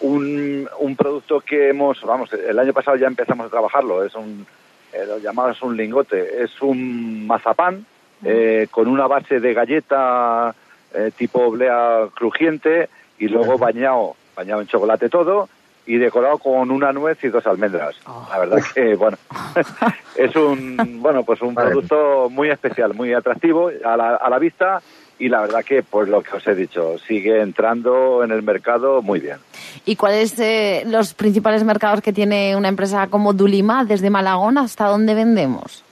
un, 0.00 0.68
un 0.78 0.96
producto 0.96 1.40
que 1.40 1.68
hemos, 1.68 2.00
vamos, 2.02 2.32
el 2.32 2.58
año 2.58 2.72
pasado 2.72 2.96
ya 2.96 3.06
empezamos 3.06 3.46
a 3.46 3.50
trabajarlo, 3.50 4.04
es 4.04 4.14
un, 4.14 4.46
eh, 4.92 5.04
lo 5.06 5.18
llamamos 5.18 5.60
un 5.62 5.76
lingote, 5.76 6.42
es 6.42 6.60
un 6.62 7.26
mazapán, 7.26 7.84
eh, 8.24 8.66
con 8.70 8.88
una 8.88 9.06
base 9.06 9.40
de 9.40 9.54
galleta 9.54 10.54
eh, 10.92 11.10
tipo 11.16 11.40
oblea 11.40 12.08
crujiente 12.14 12.88
y 13.18 13.28
luego 13.28 13.56
bañado, 13.56 14.16
bañado 14.36 14.60
en 14.60 14.66
chocolate 14.66 15.08
todo 15.08 15.48
y 15.86 15.96
decorado 15.96 16.38
con 16.38 16.70
una 16.70 16.92
nuez 16.92 17.22
y 17.24 17.28
dos 17.28 17.46
almendras. 17.46 17.96
Oh. 18.06 18.26
La 18.30 18.38
verdad 18.40 18.58
que, 18.74 18.94
bueno, 18.94 19.16
es 20.16 20.34
un, 20.36 20.98
bueno, 21.00 21.24
pues 21.24 21.40
un 21.42 21.54
producto 21.54 22.28
muy 22.30 22.50
especial, 22.50 22.94
muy 22.94 23.12
atractivo 23.12 23.70
a 23.84 23.96
la, 23.96 24.16
a 24.16 24.30
la 24.30 24.38
vista 24.38 24.82
y 25.20 25.28
la 25.28 25.42
verdad 25.42 25.64
que, 25.64 25.82
pues 25.84 26.08
lo 26.08 26.22
que 26.22 26.36
os 26.36 26.46
he 26.48 26.54
dicho, 26.54 26.98
sigue 26.98 27.40
entrando 27.40 28.24
en 28.24 28.32
el 28.32 28.42
mercado 28.42 29.02
muy 29.02 29.20
bien. 29.20 29.36
¿Y 29.84 29.94
cuáles 29.94 30.38
eh, 30.40 30.82
los 30.86 31.14
principales 31.14 31.62
mercados 31.62 32.00
que 32.00 32.12
tiene 32.12 32.56
una 32.56 32.68
empresa 32.68 33.06
como 33.06 33.32
Dulima, 33.32 33.84
desde 33.84 34.10
Malagón 34.10 34.58
hasta 34.58 34.86
dónde 34.86 35.14
vendemos? 35.14 35.84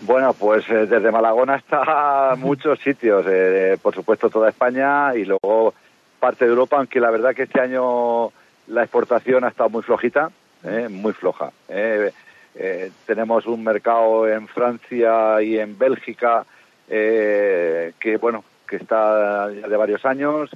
Bueno, 0.00 0.32
pues 0.32 0.68
eh, 0.68 0.86
desde 0.86 1.12
Malagón 1.12 1.50
hasta 1.50 2.34
muchos 2.38 2.80
sitios, 2.80 3.24
eh, 3.28 3.78
por 3.80 3.94
supuesto 3.94 4.28
toda 4.28 4.48
España 4.48 5.14
y 5.14 5.24
luego 5.24 5.74
parte 6.18 6.44
de 6.44 6.50
Europa, 6.50 6.78
aunque 6.78 6.98
la 6.98 7.10
verdad 7.10 7.34
que 7.34 7.42
este 7.42 7.60
año 7.60 8.32
la 8.68 8.82
exportación 8.82 9.44
ha 9.44 9.48
estado 9.48 9.70
muy 9.70 9.82
flojita, 9.82 10.30
eh, 10.64 10.88
muy 10.88 11.12
floja. 11.12 11.52
Eh, 11.68 12.12
eh, 12.54 12.90
tenemos 13.06 13.46
un 13.46 13.64
mercado 13.64 14.28
en 14.28 14.46
Francia 14.46 15.42
y 15.42 15.58
en 15.58 15.76
Bélgica 15.78 16.44
que, 16.88 18.18
bueno, 18.20 18.44
que 18.72 18.76
está 18.76 19.48
de 19.48 19.76
varios 19.76 20.02
años. 20.06 20.48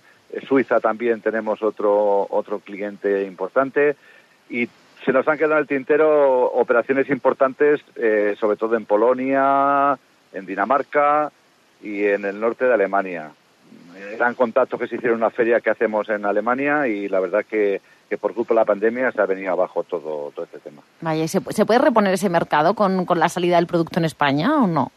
Suiza 0.48 0.80
también 0.80 1.20
tenemos 1.20 1.62
otro, 1.62 2.26
otro 2.30 2.60
cliente 2.60 3.24
importante 3.24 3.94
y 4.48 4.70
se 5.04 5.12
nos 5.12 5.28
han 5.28 5.36
quedado 5.36 5.56
en 5.56 5.58
el 5.58 5.66
tintero 5.66 6.46
operaciones 6.46 7.10
importantes, 7.10 7.82
eh, 7.96 8.34
sobre 8.40 8.56
todo 8.56 8.74
en 8.74 8.86
Polonia, 8.86 9.98
en 10.32 10.46
Dinamarca 10.46 11.30
y 11.82 12.04
en 12.04 12.24
el 12.24 12.40
norte 12.40 12.64
de 12.64 12.72
Alemania. 12.72 13.32
Eran 14.14 14.34
contactos 14.34 14.80
que 14.80 14.88
se 14.88 14.96
hicieron 14.96 15.18
en 15.18 15.24
una 15.24 15.30
feria 15.30 15.60
que 15.60 15.68
hacemos 15.68 16.08
en 16.08 16.24
Alemania 16.24 16.88
y 16.88 17.10
la 17.10 17.20
verdad 17.20 17.44
que, 17.44 17.82
que 18.08 18.16
por 18.16 18.32
culpa 18.32 18.54
de 18.54 18.60
la 18.60 18.64
pandemia 18.64 19.12
se 19.12 19.20
ha 19.20 19.26
venido 19.26 19.52
abajo 19.52 19.84
todo, 19.84 20.32
todo 20.34 20.46
este 20.46 20.58
tema. 20.60 20.80
Vaya, 21.02 21.28
¿se, 21.28 21.40
¿se 21.50 21.66
puede 21.66 21.80
reponer 21.80 22.14
ese 22.14 22.30
mercado 22.30 22.72
con, 22.72 23.04
con 23.04 23.20
la 23.20 23.28
salida 23.28 23.56
del 23.56 23.66
producto 23.66 23.98
en 23.98 24.06
España 24.06 24.56
o 24.56 24.66
no? 24.66 24.90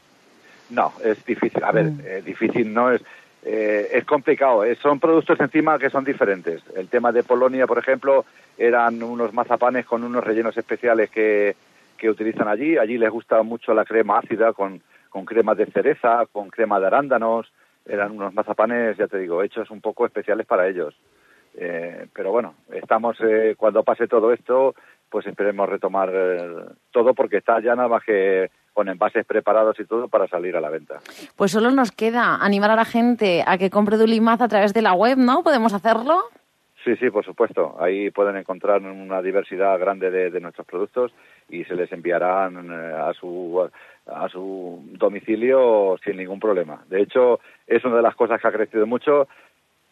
No, 0.70 0.94
es 1.04 1.24
difícil. 1.26 1.64
A 1.64 1.72
ver, 1.72 1.92
eh, 2.06 2.22
difícil 2.24 2.74
no 2.74 2.92
es. 2.92 3.02
eh, 3.44 3.90
es 3.94 4.06
complicado. 4.06 4.64
eh, 4.64 4.76
Son 4.76 5.00
productos 5.00 5.40
encima 5.40 5.80
que 5.80 5.90
son 5.90 6.04
diferentes. 6.04 6.62
El 6.76 6.88
tema 6.90 7.12
de 7.12 7.24
Polonia, 7.24 7.66
por 7.68 7.78
ejemplo, 7.80 8.26
eran 8.58 9.02
unos 9.02 9.34
mazapanes 9.34 9.86
con 9.86 10.04
unos 10.04 10.24
rellenos 10.24 10.58
especiales 10.58 11.10
que, 11.10 11.56
que 11.98 12.10
utilizan 12.10 12.48
allí. 12.48 12.78
Allí 12.78 12.98
les 12.98 13.10
gusta 13.10 13.42
mucho 13.44 13.74
la 13.74 13.86
crema 13.86 14.20
ácida 14.20 14.54
con, 14.54 14.82
con 15.10 15.26
crema 15.26 15.56
de 15.56 15.66
cereza, 15.68 16.26
con 16.32 16.50
crema 16.50 16.80
de 16.80 16.88
arándanos. 16.88 17.52
Eran 17.86 18.12
unos 18.12 18.34
mazapanes, 18.34 18.98
ya 18.98 19.08
te 19.08 19.18
digo, 19.18 19.42
hechos 19.42 19.72
un 19.72 19.82
poco 19.82 20.06
especiales 20.06 20.46
para 20.46 20.68
ellos. 20.68 20.94
Eh, 21.56 22.06
pero 22.14 22.32
bueno, 22.32 22.54
estamos 22.72 23.18
eh, 23.22 23.56
cuando 23.58 23.84
pase 23.84 24.08
todo 24.08 24.32
esto, 24.32 24.76
pues 25.10 25.26
esperemos 25.28 25.68
retomar 25.68 26.10
eh, 26.14 26.66
todo 26.92 27.14
porque 27.14 27.38
está 27.38 27.60
ya 27.62 27.76
nada 27.76 27.88
más 27.88 28.04
que 28.04 28.50
con 28.74 28.88
envases 28.88 29.26
preparados 29.26 29.80
y 29.80 29.86
todo 29.86 30.08
para 30.08 30.28
salir 30.28 30.56
a 30.56 30.62
la 30.62 30.70
venta. 30.70 31.00
Pues 31.36 31.52
solo 31.52 31.72
nos 31.72 31.92
queda 31.92 32.36
animar 32.36 32.72
a 32.72 32.76
la 32.76 32.86
gente 32.86 33.44
a 33.46 33.58
que 33.58 33.70
compre 33.70 33.98
Dulimaz 33.98 34.42
a 34.42 34.48
través 34.48 34.74
de 34.74 34.82
la 34.82 34.94
web, 34.94 35.18
¿no? 35.18 35.44
¿Podemos 35.44 35.74
hacerlo? 35.74 36.22
Sí, 36.84 36.96
sí, 36.96 37.10
por 37.10 37.26
supuesto. 37.26 37.76
Ahí 37.80 38.10
pueden 38.10 38.38
encontrar 38.38 38.82
una 38.82 39.22
diversidad 39.22 39.78
grande 39.80 40.10
de, 40.12 40.32
de 40.32 40.40
nuestros 40.40 40.66
productos 40.66 41.12
y 41.50 41.66
se 41.66 41.76
les 41.76 41.92
enviarán 41.92 42.72
eh, 42.72 42.94
a 42.94 43.14
su 43.14 43.70
a 44.12 44.28
su 44.30 44.82
domicilio 44.94 45.98
sin 46.04 46.18
ningún 46.18 46.40
problema. 46.40 46.82
De 46.88 47.02
hecho, 47.02 47.40
es 47.68 47.84
una 47.86 47.98
de 47.98 48.02
las 48.02 48.16
cosas 48.16 48.42
que 48.42 48.48
ha 48.48 48.52
crecido 48.52 48.88
mucho, 48.88 49.28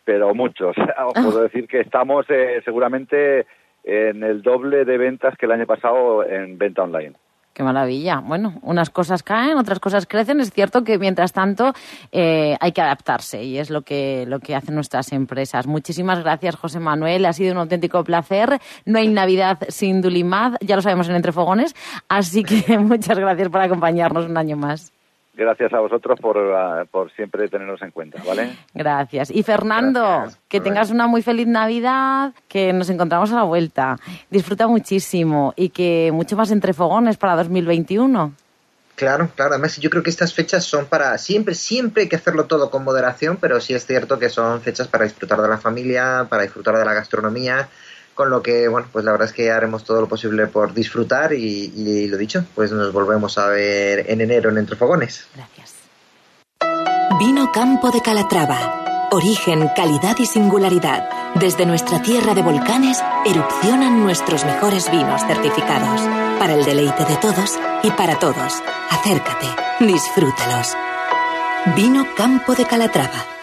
pero 0.04 0.34
mucho. 0.34 0.70
O 0.70 0.74
sea, 0.74 1.08
os 1.08 1.14
puedo 1.14 1.42
decir 1.44 1.68
que 1.68 1.82
estamos 1.82 2.26
eh, 2.30 2.62
seguramente 2.64 3.46
en 3.88 4.22
el 4.24 4.42
doble 4.42 4.84
de 4.84 4.98
ventas 4.98 5.36
que 5.38 5.46
el 5.46 5.54
año 5.54 5.66
pasado 5.66 6.24
en 6.26 6.58
venta 6.58 6.84
online. 6.84 7.14
Qué 7.54 7.64
maravilla. 7.64 8.20
Bueno, 8.20 8.60
unas 8.62 8.92
cosas 8.92 9.24
caen, 9.24 9.58
otras 9.58 9.80
cosas 9.80 10.06
crecen. 10.06 10.40
Es 10.42 10.52
cierto 10.52 10.84
que 10.84 11.00
mientras 11.00 11.34
tanto 11.34 11.74
eh, 12.12 12.56
hay 12.60 12.72
que 12.72 12.82
adaptarse 12.82 13.44
y 13.44 13.58
es 13.58 13.72
lo 13.72 13.82
que, 13.82 14.26
lo 14.28 14.40
que 14.40 14.56
hacen 14.56 14.76
nuestras 14.76 15.12
empresas. 15.12 15.66
Muchísimas 15.66 16.22
gracias, 16.22 16.56
José 16.56 16.80
Manuel. 16.80 17.26
Ha 17.26 17.34
sido 17.34 17.54
un 17.54 17.58
auténtico 17.58 18.04
placer. 18.04 18.60
No 18.86 19.00
hay 19.00 19.08
Navidad 19.08 19.58
sin 19.70 20.02
Dulimad, 20.02 20.58
ya 20.62 20.76
lo 20.76 20.84
sabemos 20.84 21.10
en 21.10 21.16
Entre 21.16 21.32
Fogones. 21.32 21.74
Así 22.10 22.44
que 22.44 22.78
muchas 22.78 23.18
gracias 23.18 23.50
por 23.50 23.62
acompañarnos 23.62 24.28
un 24.28 24.38
año 24.38 24.56
más. 24.56 24.94
Gracias 25.38 25.72
a 25.72 25.80
vosotros 25.80 26.20
por, 26.20 26.38
ah, 26.38 26.84
por 26.90 27.12
siempre 27.12 27.48
tenernos 27.48 27.80
en 27.84 27.92
cuenta, 27.92 28.20
¿vale? 28.26 28.58
Gracias. 28.74 29.30
Y 29.30 29.44
Fernando, 29.44 30.02
Gracias. 30.02 30.42
que 30.48 30.60
tengas 30.60 30.90
una 30.90 31.06
muy 31.06 31.22
feliz 31.22 31.46
Navidad, 31.46 32.34
que 32.48 32.74
nos 32.74 32.90
encontramos 32.90 33.32
a 33.32 33.36
la 33.36 33.44
vuelta. 33.44 33.98
Disfruta 34.32 34.68
muchísimo 34.68 35.54
y 35.56 35.70
que 35.70 36.10
mucho 36.12 36.36
más 36.36 36.50
entre 36.50 36.74
fogones 36.74 37.18
para 37.18 37.36
2021. 37.36 38.34
Claro, 38.96 39.30
claro. 39.36 39.52
Además, 39.52 39.78
yo 39.78 39.92
creo 39.92 40.02
que 40.02 40.10
estas 40.10 40.34
fechas 40.34 40.64
son 40.64 40.88
para 40.88 41.16
siempre, 41.20 41.54
siempre 41.54 42.04
hay 42.04 42.10
que 42.10 42.16
hacerlo 42.16 42.46
todo 42.46 42.72
con 42.72 42.84
moderación, 42.84 43.38
pero 43.40 43.62
sí 43.62 43.76
es 43.76 43.86
cierto 43.86 44.18
que 44.18 44.30
son 44.30 44.60
fechas 44.62 44.88
para 44.88 45.04
disfrutar 45.04 45.40
de 45.40 45.48
la 45.48 45.60
familia, 45.60 46.26
para 46.28 46.42
disfrutar 46.42 46.76
de 46.76 46.84
la 46.84 46.96
gastronomía, 46.96 47.70
con 48.18 48.32
lo 48.32 48.42
que, 48.42 48.68
bueno, 48.68 48.88
pues 48.92 49.06
la 49.06 49.12
verdad 49.12 49.28
es 49.28 49.34
que 49.34 49.52
haremos 49.52 49.84
todo 49.84 50.02
lo 50.02 50.08
posible 50.10 50.48
por 50.48 50.74
disfrutar 50.74 51.32
y, 51.34 52.08
lo 52.08 52.18
dicho, 52.18 52.44
pues 52.56 52.72
nos 52.72 52.92
volvemos 52.92 53.38
a 53.38 53.48
ver 53.48 54.10
en 54.10 54.20
enero 54.20 54.50
en 54.50 54.58
Entre 54.58 54.76
Fogones. 54.76 55.28
Gracias. 55.36 55.76
Vino 57.20 57.52
Campo 57.54 57.92
de 57.92 58.02
Calatrava. 58.02 59.08
Origen, 59.12 59.70
calidad 59.76 60.18
y 60.18 60.26
singularidad. 60.26 61.10
Desde 61.36 61.66
nuestra 61.66 62.02
tierra 62.02 62.34
de 62.34 62.42
volcanes 62.42 63.02
erupcionan 63.26 64.04
nuestros 64.04 64.44
mejores 64.44 64.92
vinos 64.92 65.22
certificados. 65.22 66.02
Para 66.40 66.56
el 66.56 66.66
deleite 66.66 67.06
de 67.06 67.16
todos 67.18 67.58
y 67.84 67.92
para 67.92 68.20
todos. 68.20 68.62
Acércate, 68.90 69.48
disfrútalos. 69.80 70.76
Vino 71.76 72.06
Campo 72.16 72.56
de 72.56 72.66
Calatrava. 72.66 73.37